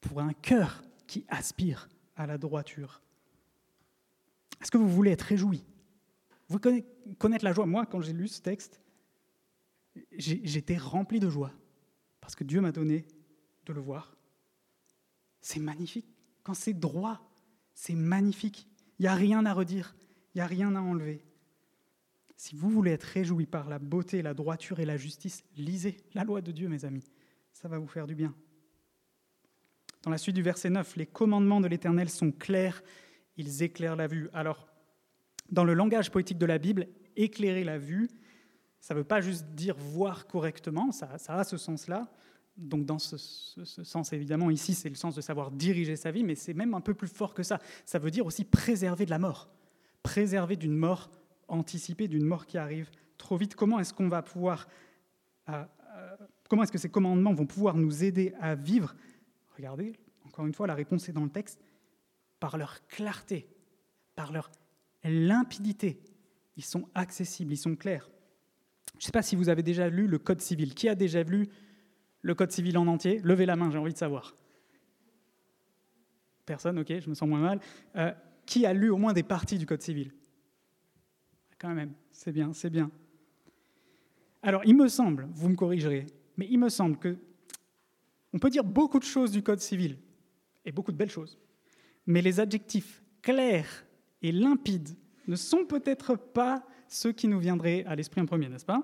[0.00, 3.02] pour un cœur qui aspire à la droiture.
[4.60, 5.64] Est-ce que vous voulez être réjoui?
[6.48, 6.58] Vous
[7.18, 8.80] connaître la joie Moi, quand j'ai lu ce texte,
[10.12, 11.52] j'étais rempli de joie
[12.24, 13.04] parce que Dieu m'a donné
[13.66, 14.16] de le voir.
[15.42, 16.06] C'est magnifique.
[16.42, 17.20] Quand c'est droit,
[17.74, 18.66] c'est magnifique.
[18.98, 19.94] Il n'y a rien à redire,
[20.34, 21.22] il n'y a rien à enlever.
[22.34, 26.24] Si vous voulez être réjoui par la beauté, la droiture et la justice, lisez la
[26.24, 27.04] loi de Dieu, mes amis.
[27.52, 28.34] Ça va vous faire du bien.
[30.02, 32.82] Dans la suite du verset 9, les commandements de l'Éternel sont clairs,
[33.36, 34.30] ils éclairent la vue.
[34.32, 34.66] Alors,
[35.50, 38.08] dans le langage poétique de la Bible, éclairer la vue,
[38.84, 42.06] ça ne veut pas juste dire voir correctement, ça, a ce sens-là.
[42.58, 46.34] Donc dans ce, sens, évidemment, ici, c'est le sens de savoir diriger sa vie, mais
[46.34, 47.60] c'est même un peu plus fort que ça.
[47.86, 49.48] Ça veut dire aussi préserver de la mort,
[50.02, 51.10] préserver d'une mort
[51.48, 53.54] anticipée, d'une mort qui arrive trop vite.
[53.54, 54.68] Comment est-ce qu'on va pouvoir,
[55.48, 55.64] euh,
[55.96, 56.16] euh,
[56.50, 58.94] comment est-ce que ces commandements vont pouvoir nous aider à vivre?
[59.56, 59.94] Regardez,
[60.26, 61.58] encore une fois, la réponse est dans le texte.
[62.38, 63.48] Par leur clarté,
[64.14, 64.50] par leur
[65.04, 66.02] limpidité,
[66.58, 68.10] ils sont accessibles, ils sont clairs.
[68.94, 70.74] Je ne sais pas si vous avez déjà lu le Code civil.
[70.74, 71.48] Qui a déjà lu
[72.22, 73.20] le Code civil en entier?
[73.22, 74.36] Levez la main, j'ai envie de savoir.
[76.46, 77.60] Personne, ok, je me sens moins mal.
[77.96, 78.12] Euh,
[78.46, 80.12] qui a lu au moins des parties du Code civil?
[81.58, 82.90] Quand même, c'est bien, c'est bien.
[84.42, 87.16] Alors, il me semble, vous me corrigerez, mais il me semble que
[88.34, 89.96] on peut dire beaucoup de choses du Code civil,
[90.66, 91.38] et beaucoup de belles choses,
[92.06, 93.86] mais les adjectifs clairs
[94.20, 98.64] et limpides ne sont peut-être pas ceux qui nous viendraient à l'esprit en premier, n'est-ce
[98.64, 98.82] pas?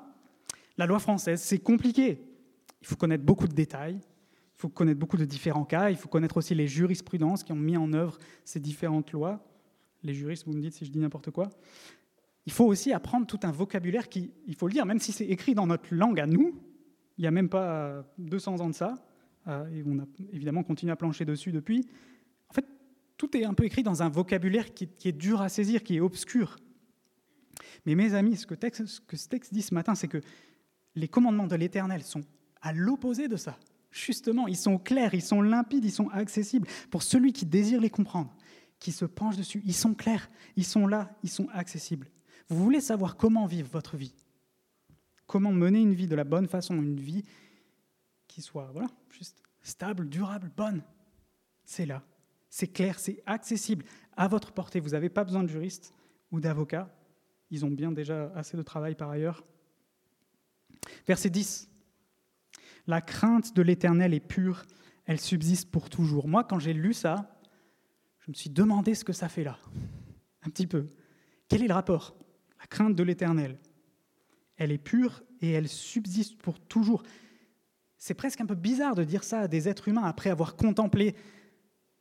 [0.76, 2.20] La loi française, c'est compliqué.
[2.80, 6.08] Il faut connaître beaucoup de détails, il faut connaître beaucoup de différents cas, il faut
[6.08, 9.44] connaître aussi les jurisprudences qui ont mis en œuvre ces différentes lois.
[10.02, 11.50] Les juristes, vous me dites si je dis n'importe quoi.
[12.46, 15.26] Il faut aussi apprendre tout un vocabulaire qui, il faut le dire, même si c'est
[15.26, 16.58] écrit dans notre langue à nous,
[17.18, 18.94] il n'y a même pas 200 ans de ça,
[19.46, 21.86] euh, et on a évidemment continué à plancher dessus depuis.
[22.48, 22.66] En fait,
[23.18, 26.00] tout est un peu écrit dans un vocabulaire qui, est dur à saisir, qui est
[26.00, 26.56] obscur.
[27.86, 28.54] Mais mes amis, ce que,
[29.16, 30.20] ce texte dit ce matin, c'est que
[30.94, 32.22] les commandements de l'Éternel sont
[32.62, 33.58] à l'opposé de ça.
[33.90, 36.68] Justement, ils sont clairs, ils sont limpides, ils sont accessibles.
[36.90, 38.34] Pour celui qui désire les comprendre,
[38.78, 42.08] qui se penche dessus, ils sont clairs, ils sont là, ils sont accessibles.
[42.48, 44.14] Vous voulez savoir comment vivre votre vie?
[45.26, 47.24] Comment mener une vie de la bonne façon, une vie
[48.26, 50.82] qui soit voilà, juste stable, durable, bonne?
[51.64, 52.02] C'est là.
[52.48, 53.84] C'est clair, c'est accessible,
[54.16, 54.80] à votre portée.
[54.80, 55.94] Vous n'avez pas besoin de juriste
[56.32, 56.92] ou d'avocat.
[57.50, 59.44] Ils ont bien déjà assez de travail par ailleurs.
[61.06, 61.68] Verset 10.
[62.86, 64.64] La crainte de l'Éternel est pure,
[65.04, 66.28] elle subsiste pour toujours.
[66.28, 67.40] Moi, quand j'ai lu ça,
[68.20, 69.58] je me suis demandé ce que ça fait là.
[70.42, 70.88] Un petit peu.
[71.48, 72.16] Quel est le rapport?
[72.60, 73.58] La crainte de l'Éternel.
[74.56, 77.02] Elle est pure et elle subsiste pour toujours.
[77.98, 81.14] C'est presque un peu bizarre de dire ça à des êtres humains après avoir contemplé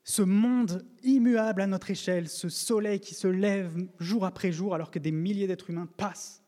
[0.09, 4.89] ce monde immuable à notre échelle, ce soleil qui se lève jour après jour alors
[4.89, 6.41] que des milliers d'êtres humains passent.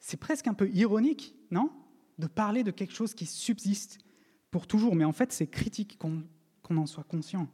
[0.00, 1.72] C'est presque un peu ironique, non?
[2.18, 4.00] De parler de quelque chose qui subsiste
[4.50, 7.48] pour toujours, mais en fait c'est critique qu'on en soit conscient.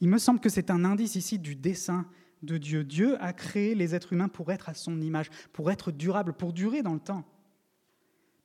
[0.00, 2.08] Il me semble que c'est un indice ici du dessein
[2.42, 2.82] de Dieu.
[2.82, 6.52] Dieu a créé les êtres humains pour être à son image, pour être durable, pour
[6.52, 7.24] durer dans le temps.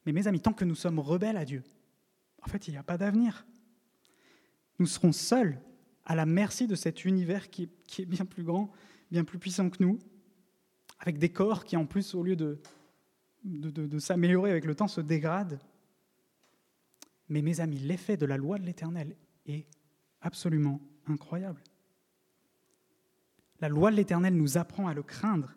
[0.05, 1.63] Mais mes amis, tant que nous sommes rebelles à Dieu,
[2.43, 3.47] en fait, il n'y a pas d'avenir.
[4.79, 5.61] Nous serons seuls
[6.05, 8.71] à la merci de cet univers qui est, bien plus grand,
[9.11, 9.99] bien plus puissant que nous.
[10.99, 12.59] avec des corps qui en plus, au lieu de,
[13.99, 15.59] s'améliorer avec le temps, se dégradent.
[17.29, 19.15] Mais mes amis, l'effet de la loi de l'Éternel
[19.45, 19.67] est
[20.21, 21.61] absolument incroyable.
[23.61, 25.53] La loi de l'Éternel nous apprend à le craindre.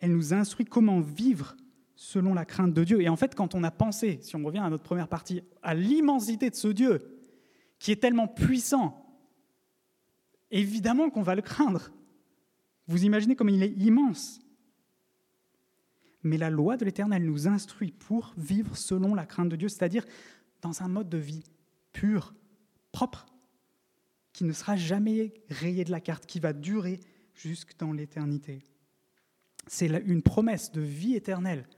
[0.00, 1.56] Elle nous instruit comment vivre
[1.96, 3.00] selon la crainte de Dieu.
[3.02, 5.74] Et en fait, quand on a pensé, si on revient à notre première partie, à
[5.74, 7.13] l'immensité de ce Dieu,
[7.84, 8.98] qui est tellement puissant,
[10.50, 11.92] évidemment qu'on va le craindre.
[12.86, 14.40] Vous imaginez comme il est immense.
[16.22, 20.06] Mais la loi de l'Éternel nous instruit pour vivre selon la crainte de Dieu, c'est-à-dire
[20.62, 21.44] dans un mode de vie
[21.92, 22.34] pur,
[22.90, 23.26] propre,
[24.32, 27.00] qui ne sera jamais rayé de la carte, qui va durer
[27.34, 28.62] jusque dans l'éternité.
[29.66, 31.68] C'est une promesse de vie éternelle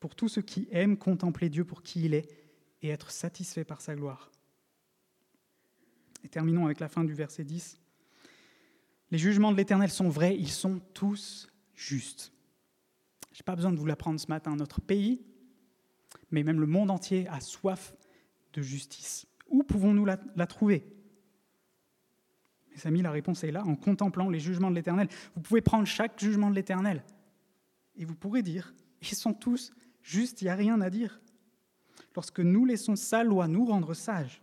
[0.00, 2.28] pour tous ceux qui aiment contempler Dieu pour qui il est
[2.82, 4.32] et être satisfaits par sa gloire.
[6.26, 7.78] Et terminons avec la fin du verset 10.
[9.12, 12.32] Les jugements de l'Éternel sont vrais, ils sont tous justes.
[13.30, 14.56] Je n'ai pas besoin de vous l'apprendre ce matin.
[14.56, 15.24] Notre pays,
[16.32, 17.94] mais même le monde entier, a soif
[18.54, 19.28] de justice.
[19.48, 20.16] Où pouvons-nous la,
[20.48, 20.84] trouver?
[22.74, 25.06] Mes amis, la réponse est là, en contemplant les jugements de l'Éternel.
[25.36, 27.04] Vous pouvez prendre chaque jugement de l'Éternel
[27.94, 31.20] et vous pourrez dire, ils sont tous justes, il n'y a rien à dire.
[32.16, 34.42] Lorsque nous laissons sa loi nous rendre sages,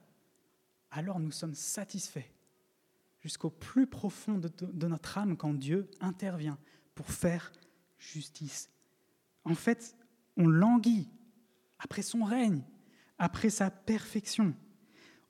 [0.94, 2.30] alors nous sommes satisfaits
[3.20, 6.58] jusqu'au plus profond de, notre âme quand Dieu intervient
[6.94, 7.52] pour faire
[7.98, 8.70] justice.
[9.44, 9.96] En fait,
[10.38, 11.10] on languit
[11.80, 12.64] après son règne,
[13.18, 14.54] après sa perfection.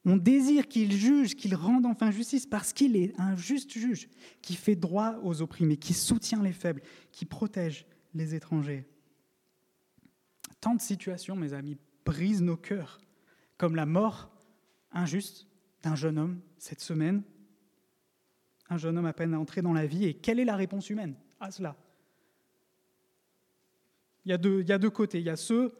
[0.06, 4.10] On désire qu'il juge, qu'il rende enfin justice, parce qu'il est un juste juge,
[4.42, 8.86] qui fait droit aux opprimés, qui soutient les faibles, qui protège les étrangers.
[10.60, 13.00] Tant de situations, mes amis, brisent nos cœurs,
[13.58, 14.30] comme la mort
[14.92, 15.48] injuste
[15.84, 17.24] d'un jeune homme cette semaine,
[18.70, 20.06] un jeune homme à peine entré dans la vie.
[20.06, 21.76] Et quelle est la réponse humaine à cela?
[24.26, 25.20] Il y, a deux, côtés.
[25.20, 25.76] Il y a ceux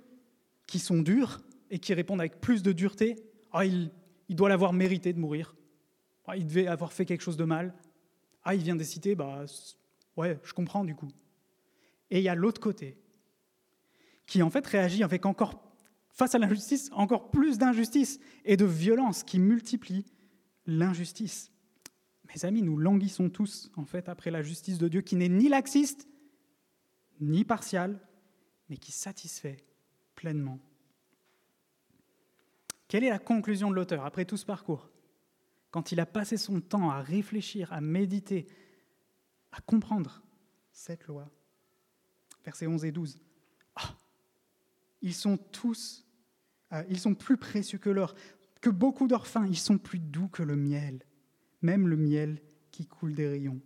[0.68, 3.16] qui sont durs et qui répondent avec plus de dureté.
[3.54, 3.90] Ah, il,
[4.28, 5.56] il doit l'avoir mérité de mourir.
[6.28, 7.74] Ah, il devait avoir fait quelque chose de mal.
[8.44, 9.46] Ah, il vient des cités, bah,
[10.18, 11.08] ouais, je comprends du coup.
[12.12, 12.98] Et il y a l'autre côté,
[14.26, 15.62] qui en fait réagit avec encore,
[16.14, 20.06] face à l'injustice, encore plus d'injustice et de violence qui multiplie
[20.66, 21.52] l'injustice.
[22.34, 25.50] Mes amis, nous languissons tous, en fait, après la justice de Dieu qui n'est ni
[25.50, 26.08] laxiste,
[27.20, 28.00] ni partiale,
[28.70, 29.58] mais qui satisfait
[30.16, 30.60] pleinement.
[32.88, 34.90] Quelle est la conclusion de l'auteur après tout ce parcours?
[35.72, 38.48] Quand il a passé son temps à réfléchir, à méditer,
[39.52, 40.22] à comprendre
[40.72, 41.32] cette loi.
[42.46, 43.20] Versets 11 et 12.
[45.04, 46.08] Ils sont tous,
[46.72, 48.16] euh, ils sont plus précieux que l'or,
[48.60, 51.06] que beaucoup d'orphins, ils sont plus doux que le miel
[51.64, 52.40] même le miel
[52.72, 53.60] qui coule des rayons.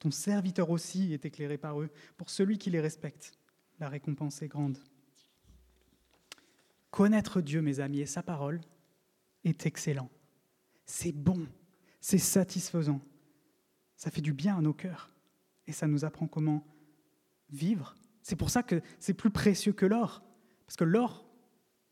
[0.00, 1.90] Ton serviteur aussi est éclairé par eux.
[2.16, 3.32] Pour celui qui les respecte,
[3.78, 4.78] la récompense est grande.
[6.90, 8.60] Connaître Dieu, mes amis, et sa parole
[9.44, 10.10] est excellent.
[10.86, 11.46] C'est bon,
[12.00, 13.00] c'est satisfaisant.
[13.94, 15.12] Ça fait du bien à nos cœurs
[15.66, 16.66] et ça nous apprend comment
[17.50, 17.94] vivre.
[18.22, 20.22] C'est pour ça que c'est plus précieux que l'or.
[20.70, 21.26] Parce que l'or,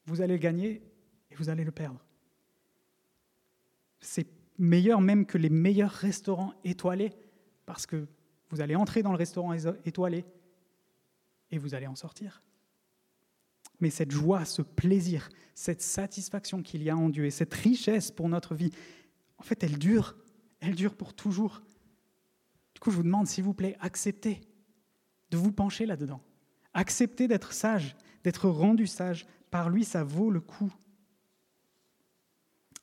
[0.06, 0.84] vous allez le gagner
[1.32, 1.98] et vous allez le perdre.
[3.98, 7.10] C'est meilleur même que les meilleurs restaurants étoilés,
[7.66, 8.06] parce que
[8.50, 9.52] vous allez entrer dans le restaurant
[9.84, 10.24] étoilé
[11.50, 12.40] et vous allez en sortir.
[13.80, 18.12] Mais cette joie, ce plaisir, cette satisfaction qu'il y a en Dieu et cette richesse
[18.12, 18.70] pour notre vie,
[19.38, 20.16] en fait, elle dure,
[20.60, 21.62] elle dure pour toujours.
[22.74, 24.40] Du coup, je vous demande, s'il vous plaît, acceptez
[25.32, 26.22] de vous pencher là-dedans.
[26.74, 27.96] Acceptez d'être sage,
[28.28, 29.26] d'être rendu sage.
[29.50, 30.70] Par lui, ça vaut le coup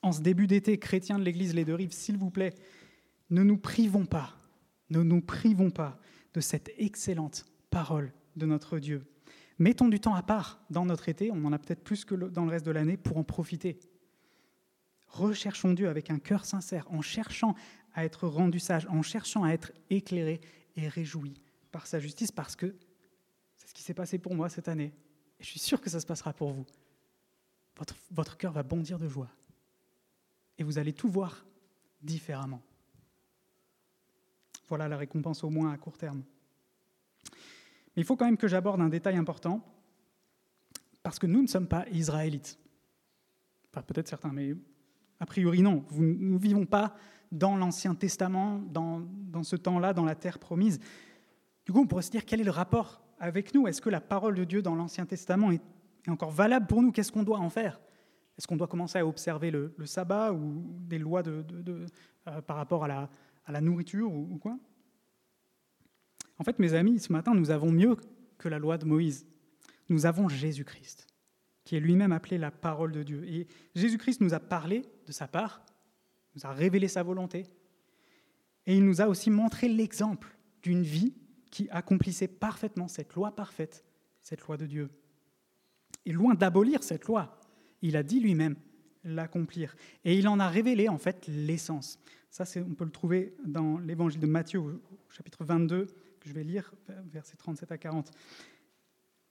[0.02, 2.54] en ce début d'été, chrétiens de l'Église Les Deux-Rives, s'il vous plaît,
[3.32, 4.36] ne nous privons pas,
[4.92, 6.00] ne nous privons pas
[6.36, 9.04] de cette excellente parole de notre Dieu.
[9.58, 12.46] Mettons du temps à part dans notre été, on en a peut-être plus que dans
[12.46, 13.80] le reste de l'année, pour en profiter.
[15.08, 17.56] Recherchons Dieu avec un cœur sincère, en cherchant
[17.94, 20.40] à être rendu sage, en cherchant à être éclairé
[20.76, 21.34] et réjoui
[21.72, 22.76] par sa justice, parce que
[23.56, 24.94] c'est ce qui s'est passé pour moi cette année.
[25.40, 26.66] Et je suis sûr que ça se passera pour vous.
[27.78, 29.30] Votre, votre cœur va bondir de joie
[30.58, 31.46] et vous allez tout voir
[32.02, 32.62] différemment.
[34.68, 36.24] Voilà la récompense au moins à court terme.
[37.96, 39.62] Mais il faut quand même que j'aborde un détail important,
[41.04, 42.58] parce que nous ne sommes pas israélites.
[43.72, 44.56] Enfin, peut-être certains, mais
[45.20, 45.86] a priori non.
[45.92, 46.96] Nous ne vivons pas
[47.32, 50.80] dans l'Ancien Testament, dans, dans ce temps-là, dans la terre promise.
[51.66, 54.02] Du coup, on pourrait se dire quel est le rapport avec nous Est-ce que la
[54.02, 55.62] parole de Dieu dans l'Ancien Testament est
[56.08, 56.92] encore valable pour nous?
[56.92, 57.80] Qu'est-ce qu'on doit en faire?
[58.38, 61.46] Est-ce qu'on doit commencer à observer le, sabbat ou des lois de,
[62.28, 63.10] euh, par rapport à la,
[63.46, 64.58] à la nourriture ou, quoi?
[66.38, 67.96] En fait, mes amis, ce matin, nous avons mieux
[68.38, 69.26] que la loi de Moïse.
[69.88, 71.08] Nous avons Jésus-Christ,
[71.64, 73.24] qui est lui-même appelé la parole de Dieu.
[73.26, 75.64] Et Jésus-Christ nous a parlé de sa part,
[76.36, 77.46] nous a révélé sa volonté,
[78.66, 81.14] et il nous a aussi montré l'exemple d'une vie
[81.56, 83.86] qui accomplissait parfaitement cette loi parfaite,
[84.22, 84.90] cette loi de Dieu.
[86.06, 87.40] Et loin d'abolir cette loi,
[87.82, 88.58] il a dit lui-même
[89.06, 89.74] l'accomplir.
[90.04, 91.98] Et il en a révélé en fait l'essence.
[92.30, 96.74] Ça, on peut le trouver dans l'évangile de Matthieu, chapitre 22, que je vais lire,
[97.06, 98.12] versets 37 à 40.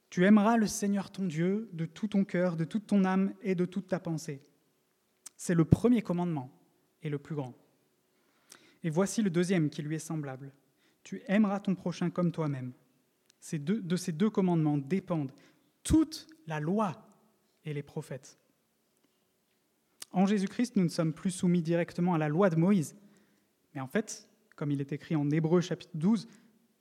[0.09, 3.55] Tu aimeras le Seigneur ton Dieu de tout ton cœur, de toute ton âme et
[3.55, 4.41] de toute ta pensée.
[5.37, 6.51] C'est le premier commandement
[7.03, 7.53] et le plus grand.
[8.83, 10.55] Et voici le deuxième qui lui est semblable.
[11.05, 12.73] Tu aimeras ton prochain comme toi-même.
[13.53, 15.33] de ces deux commandements dépendent
[15.83, 17.07] toute la loi
[17.65, 18.39] et les prophètes.
[20.13, 22.97] En Jésus-Christ, nous ne sommes plus soumis directement à la loi de Moïse.
[23.75, 26.29] Mais en fait, comme il est écrit en Hébreu chapitre 12,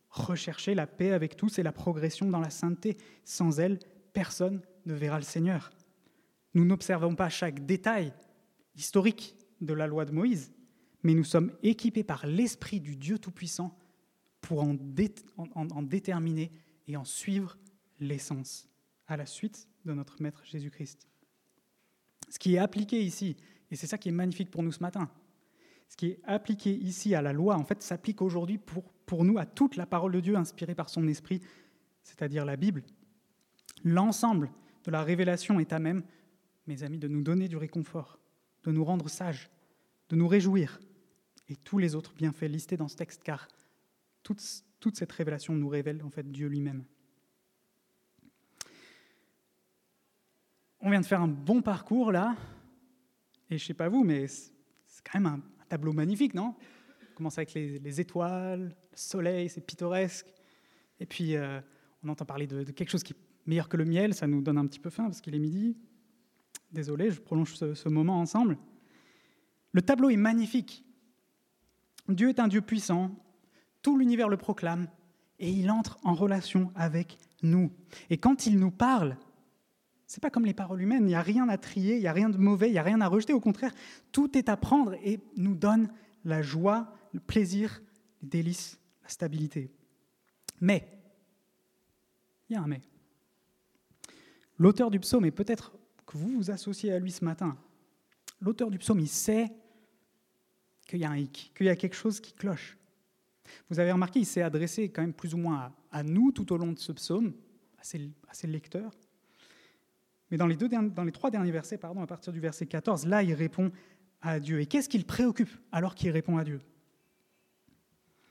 [0.10, 2.98] recherchez la paix avec tous et la progression dans la sainteté.
[3.24, 3.80] Sans elle,
[4.14, 5.72] personne ne verra le Seigneur.
[6.54, 8.14] Nous n'observons pas chaque détail
[8.76, 10.54] historique de la loi de Moïse,
[11.02, 13.76] mais nous sommes équipés par l'Esprit du Dieu Tout-Puissant
[14.44, 16.52] pour en, déterminer
[16.88, 17.58] et en suivre
[18.00, 18.68] l'essence
[19.08, 21.08] à la suite de notre Maître Jésus-Christ.
[22.30, 23.38] Ce qui est appliqué ici,
[23.72, 25.10] et c'est ça qui est magnifique pour nous ce matin,
[25.88, 29.38] ce qui est appliqué ici à la loi, en fait, s'applique aujourd'hui pour, pour nous
[29.38, 31.42] à toute la parole de Dieu inspirée par son esprit,
[32.04, 32.84] c'est-à-dire la Bible.
[33.86, 34.52] L'ensemble
[34.84, 36.04] de la révélation est à même,
[36.68, 38.20] mes amis, de nous donner du réconfort,
[38.66, 39.50] de nous rendre sages,
[40.10, 40.82] de nous réjouir,
[41.48, 43.48] et tous les autres bienfaits listés dans ce texte, car
[44.24, 46.86] toute, cette révélation nous révèle en fait Dieu lui-même.
[50.80, 52.36] On vient de faire un bon parcours là,
[53.50, 56.56] et je sais pas vous, mais c'est quand même un, tableau magnifique, non?
[57.12, 60.28] On commence avec les, étoiles, le soleil, c'est pittoresque,
[61.00, 61.62] et puis euh,
[62.04, 64.58] on entend parler de, quelque chose qui est meilleur que le miel, ça nous donne
[64.58, 65.78] un petit peu faim parce qu'il est midi.
[66.72, 68.58] Désolé, je prolonge ce moment ensemble.
[69.72, 70.86] Le tableau est magnifique.
[72.08, 73.12] Dieu est un Dieu puissant,
[73.84, 74.88] tout l'univers le proclame,
[75.38, 77.72] et il entre en relation avec nous.
[78.10, 79.18] Et quand il nous parle,
[80.08, 82.14] c'est pas comme les paroles humaines, il n'y a rien à trier, il n'y a
[82.14, 83.74] rien de mauvais, il n'y a rien à rejeter, au contraire,
[84.12, 85.90] tout est à prendre et nous donne
[86.24, 87.82] la joie, le plaisir,
[88.22, 89.72] les délices, la stabilité.
[90.62, 90.88] Mais,
[92.50, 92.82] il y a un mais.
[94.58, 95.74] L'auteur du psaume, et peut-être
[96.06, 97.58] que vous vous associez à lui ce matin,
[98.40, 99.52] l'auteur du psaume, il sait
[100.88, 102.78] qu'il y a un hic, qu'il y a quelque chose qui cloche.
[103.70, 106.58] Vous avez remarqué, il s'est adressé quand même plus ou moins à, nous tout au
[106.58, 107.34] long de ce psaume,
[107.78, 108.92] à ses lecteurs.
[110.32, 113.06] Mais dans les, deux, dans les trois derniers versets, pardon, à partir du verset 14,
[113.06, 113.72] là, il répond
[114.22, 114.62] à Dieu.
[114.62, 116.60] Et qu'est-ce qui le préoccupe alors qu'il répond à Dieu?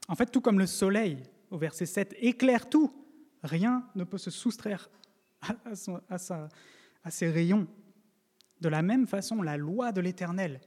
[0.09, 2.93] En fait, tout comme le soleil, au verset 7, éclaire tout,
[3.45, 4.91] rien ne peut se soustraire
[5.41, 7.69] à ses rayons.
[8.61, 10.61] De la même façon, la loi de l'Éternel,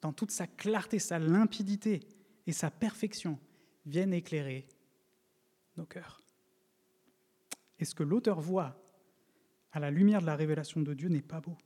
[0.00, 2.00] dans toute sa clarté, sa limpidité
[2.46, 3.38] et sa perfection,
[3.88, 4.66] viennent éclairer
[5.76, 6.20] nos cœurs.
[7.78, 8.76] Et ce que l'auteur voit
[9.72, 11.56] à la lumière de la révélation de Dieu n'est pas beau?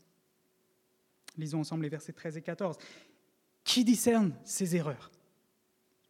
[1.37, 2.77] Lisons ensemble les versets 13 et 14.
[3.65, 5.11] Qui discerne ces erreurs?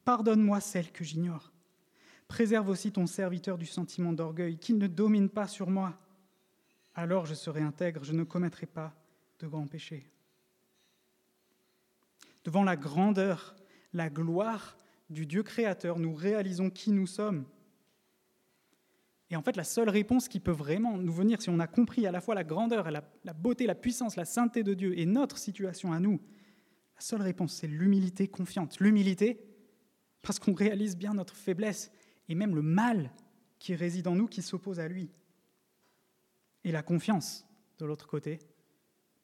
[0.05, 1.53] Pardonne-moi celles que j'ignore.
[2.27, 5.99] Préserve aussi ton serviteur du sentiment d'orgueil, qu'il ne domine pas sur moi.
[6.95, 8.95] Alors je serai intègre, je ne commettrai pas
[9.39, 10.11] de grands péchés.
[12.45, 13.55] Devant la grandeur,
[13.93, 14.77] la gloire
[15.13, 17.45] du Dieu créateur, nous réalisons qui nous sommes
[19.33, 22.07] et en fait, la seule réponse qui peut vraiment nous venir, si on a compris
[22.07, 25.39] à la fois la grandeur, la, beauté, la puissance, la sainteté de Dieu et notre
[25.39, 26.21] situation à nous,
[26.95, 28.79] la seule réponse, c'est l'humilité confiante.
[28.79, 29.43] L'humilité,
[30.21, 31.91] parce qu'on réalise bien notre faiblesse
[32.29, 33.11] et même le mal
[33.59, 35.09] qui réside en nous, qui s'oppose à lui.
[36.65, 37.47] Et la confiance,
[37.79, 38.39] de l'autre côté,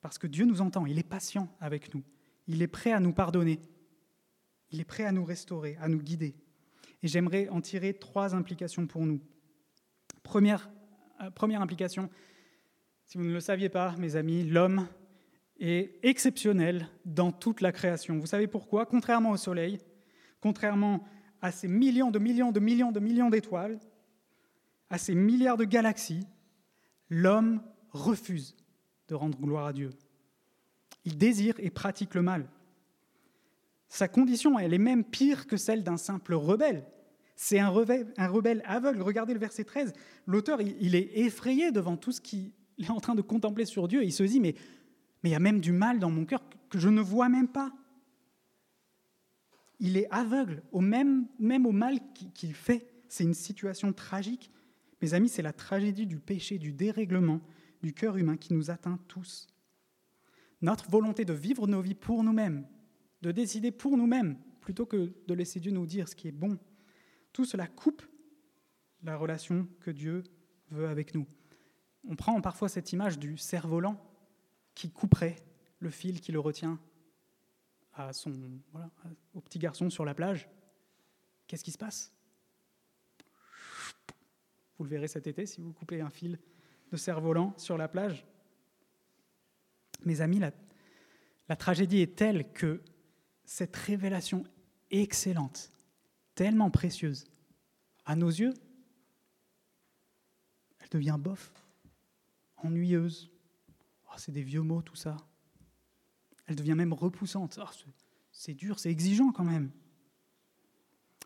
[0.00, 2.02] parce que Dieu nous entend, il est patient avec nous,
[2.46, 3.60] il est prêt à nous pardonner,
[4.70, 6.34] il est prêt à nous restaurer, à nous guider.
[7.02, 9.20] Et j'aimerais en tirer trois implications pour nous.
[10.22, 10.70] Première,
[11.20, 12.10] euh, première implication,
[13.04, 14.88] si vous ne le saviez pas, mes amis, l'homme
[15.58, 18.18] est exceptionnel dans toute la création.
[18.18, 18.86] Vous savez pourquoi?
[18.86, 19.78] Contrairement au Soleil,
[20.40, 21.04] contrairement
[21.40, 23.78] à ces millions de millions de millions de millions d'étoiles,
[24.90, 26.26] à ces milliards de galaxies,
[27.08, 28.56] l'homme refuse
[29.08, 29.90] de rendre gloire à Dieu.
[31.04, 32.48] Il désire et pratique le mal.
[33.88, 36.84] Sa condition, elle est même pire que celle d'un simple rebelle.
[37.36, 39.02] C'est un rebelle, aveugle.
[39.02, 39.92] Regardez le verset 13.
[40.26, 44.04] L'auteur, il, est effrayé devant tout ce qu'il est en train de contempler sur Dieu.
[44.04, 44.54] il se dit, mais,
[45.24, 47.72] il y a même du mal dans mon cœur que je ne vois même pas.
[49.80, 51.98] Il est aveugle, au même, même au mal
[52.34, 54.50] qu'il fait c'est une situation tragique.
[55.02, 57.40] Mes amis, c'est la tragédie du péché, du dérèglement
[57.82, 59.46] du cœur humain qui nous atteint tous.
[60.60, 62.66] Notre volonté de vivre nos vies pour nous-mêmes,
[63.22, 66.58] de décider pour nous-mêmes, plutôt que de laisser Dieu nous dire ce qui est bon,
[67.32, 68.02] tout cela coupe
[69.02, 70.24] la relation que Dieu
[70.70, 71.26] veut avec nous.
[72.08, 74.00] On prend parfois cette image du cerf-volant
[74.74, 75.36] qui couperait
[75.80, 76.80] le fil qui le retient
[77.94, 78.32] à son,
[79.34, 80.48] au petit garçon sur la plage.
[81.46, 82.12] Qu'est-ce qui se passe?
[84.78, 86.38] Vous le verrez cet été si vous coupez un fil
[86.92, 88.26] de cerf-volant sur la plage.
[90.04, 90.52] Mes amis, la,
[91.48, 92.80] la tragédie est telle que
[93.48, 94.44] cette révélation
[94.90, 95.70] excellente,
[96.34, 97.24] tellement précieuse,
[98.04, 98.52] à nos yeux,
[100.78, 101.50] elle devient bof,
[102.58, 103.30] ennuyeuse.
[104.04, 105.16] Oh, c'est des vieux mots tout ça.
[106.44, 107.58] Elle devient même repoussante.
[107.58, 107.90] Oh,
[108.32, 109.70] c'est dur, c'est exigeant quand même.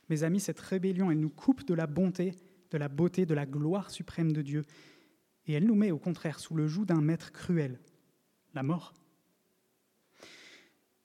[0.08, 2.36] Mes amis, cette rébellion, elle nous coupe de la bonté,
[2.70, 4.64] de la beauté, de la gloire suprême de Dieu.
[5.46, 7.80] Et elle nous met au contraire sous le joug d'un maître cruel,
[8.54, 8.94] la mort.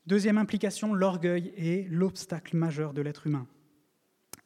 [0.08, 3.46] Deuxième implication, l'orgueil est l'obstacle majeur de l'être humain.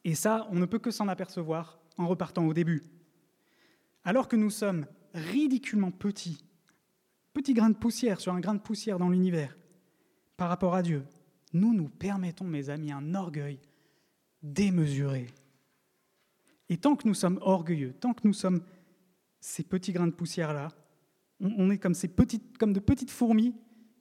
[0.03, 2.81] Et ça, on ne peut que s'en apercevoir en repartant au début.
[4.03, 6.43] Alors que nous sommes ridiculement petits,
[7.33, 9.55] petits grains de poussière sur un grain de poussière dans l'univers,
[10.35, 11.05] par rapport à Dieu,
[11.53, 13.59] nous nous permettons, mes amis, un orgueil
[14.41, 15.27] démesuré.
[16.69, 18.63] Et tant que nous sommes orgueilleux, tant que nous sommes
[19.39, 20.69] ces petits grains de poussière-là,
[21.39, 23.53] on est comme, ces petites, comme de petites fourmis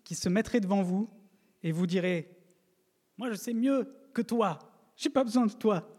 [0.04, 1.10] qui se mettraient devant vous
[1.62, 2.28] et vous diraient
[3.18, 4.58] Moi, je sais mieux que toi,
[4.96, 5.96] je n'ai pas besoin de toi.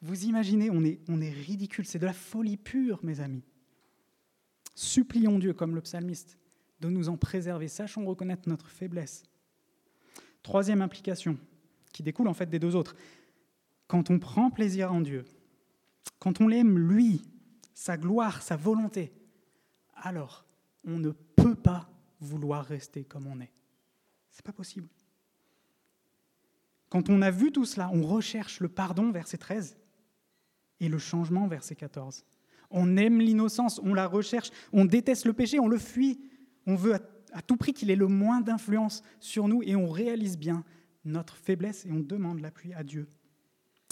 [0.00, 3.44] Vous imaginez, on est, on est ridicule, c'est de la folie pure, mes amis.
[4.74, 6.38] Supplions Dieu, comme le psalmiste,
[6.80, 7.66] de nous en préserver.
[7.66, 9.24] Sachons reconnaître notre faiblesse.
[10.42, 11.36] Troisième implication,
[11.92, 12.94] qui découle en fait des deux autres.
[13.88, 15.24] Quand on prend plaisir en Dieu,
[16.20, 17.22] quand on l'aime lui,
[17.74, 19.12] sa gloire, sa volonté,
[19.96, 20.46] alors
[20.84, 23.52] on ne peut pas vouloir rester comme on est.
[24.30, 24.88] C'est pas possible.
[26.88, 29.76] Quand on a vu tout cela, on recherche le pardon, verset 13,
[30.80, 32.24] et le changement, verset 14.
[32.70, 36.20] On aime l'innocence, on la recherche, on déteste le péché, on le fuit,
[36.66, 36.98] on veut
[37.32, 40.64] à tout prix qu'il ait le moins d'influence sur nous et on réalise bien
[41.04, 43.08] notre faiblesse et on demande l'appui à Dieu.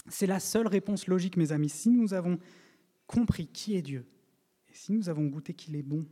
[0.07, 1.69] C'est la seule réponse logique, mes amis.
[1.69, 2.39] Si nous avons
[3.07, 4.05] compris qui est Dieu,
[4.69, 6.05] et si nous avons goûté qu'il est bon,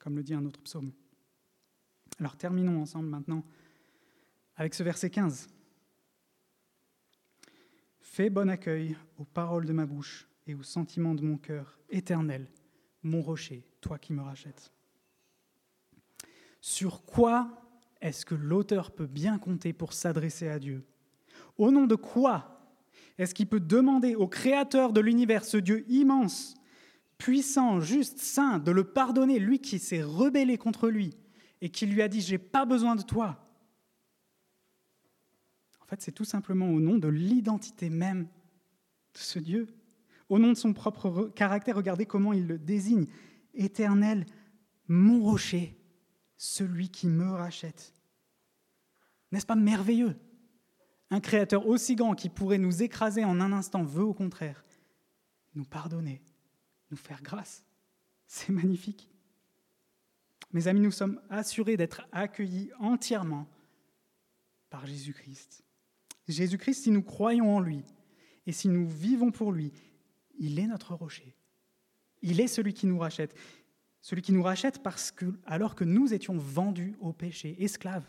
[0.00, 0.92] comme le dit un autre psaume.
[2.18, 3.44] Alors terminons ensemble maintenant
[4.60, 5.48] avec ce verset 15.
[7.98, 12.46] Fais bon accueil aux paroles de ma bouche et aux sentiments de mon cœur, éternel,
[13.02, 14.70] mon rocher, toi qui me rachètes.
[16.60, 20.84] Sur quoi est-ce que l'auteur peut bien compter pour s'adresser à Dieu?
[21.56, 22.60] Au nom de quoi
[23.16, 26.54] est-ce qu'il peut demander au Créateur de l'univers, ce Dieu immense,
[27.16, 31.16] puissant, juste, saint, de le pardonner, lui qui s'est rebellé contre lui
[31.62, 33.49] et qui lui a dit J'ai pas besoin de toi?
[35.90, 39.68] Fait, c'est tout simplement au nom de l'identité même de ce Dieu,
[40.28, 41.76] au nom de son propre caractère.
[41.76, 43.06] Regardez comment il le désigne
[43.54, 44.26] Éternel,
[44.88, 45.76] mon rocher,
[46.36, 47.92] celui qui me rachète.
[49.32, 50.16] N'est-ce pas merveilleux?
[51.10, 54.64] Un créateur aussi grand qui pourrait nous écraser en un instant veut au contraire
[55.54, 56.22] nous pardonner,
[56.90, 57.64] nous faire grâce.
[58.26, 59.10] C'est magnifique.
[60.52, 63.48] Mes amis, nous sommes assurés d'être accueillis entièrement
[64.68, 65.64] par Jésus-Christ.
[66.30, 67.82] Jésus-Christ, si nous croyons en lui
[68.46, 69.72] et si nous vivons pour lui,
[70.38, 71.36] il est notre rocher.
[72.22, 73.34] Il est celui qui nous rachète.
[74.00, 78.06] Celui qui nous rachète parce que, alors que nous étions vendus au péché, esclaves,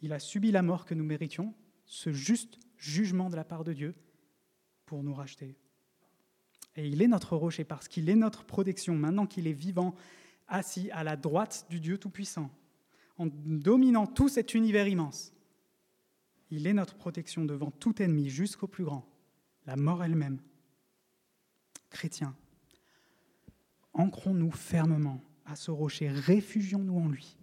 [0.00, 1.54] il a subi la mort que nous méritions,
[1.86, 3.94] ce juste jugement de la part de Dieu,
[4.86, 5.56] pour nous racheter.
[6.76, 9.94] Et il est notre rocher parce qu'il est notre protection, maintenant qu'il est vivant,
[10.48, 12.50] assis à la droite du Dieu Tout-Puissant,
[13.16, 15.32] en dominant tout cet univers immense.
[16.50, 19.06] Il est notre protection devant tout ennemi jusqu'au plus grand,
[19.66, 20.40] la mort elle-même.
[21.90, 22.36] Chrétiens,
[23.92, 27.36] ancrons-nous fermement à ce rocher, réfugions-nous en lui.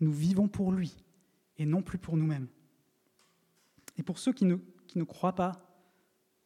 [0.00, 0.96] Nous vivons pour lui
[1.56, 2.48] et non plus pour nous-mêmes.
[3.96, 4.56] Et pour ceux qui ne,
[4.86, 5.52] qui ne croient pas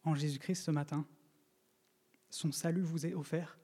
[0.04, 1.06] en Jésus-Christ ce matin,
[2.30, 3.58] son salut vous est offert.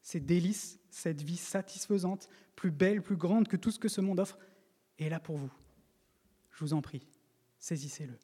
[0.00, 4.20] Ces délices, cette vie satisfaisante, plus belle, plus grande que tout ce que ce monde
[4.20, 4.38] offre,
[4.98, 5.52] est là pour vous.
[6.50, 7.06] Je vous en prie,
[7.66, 8.16] saisissez-le.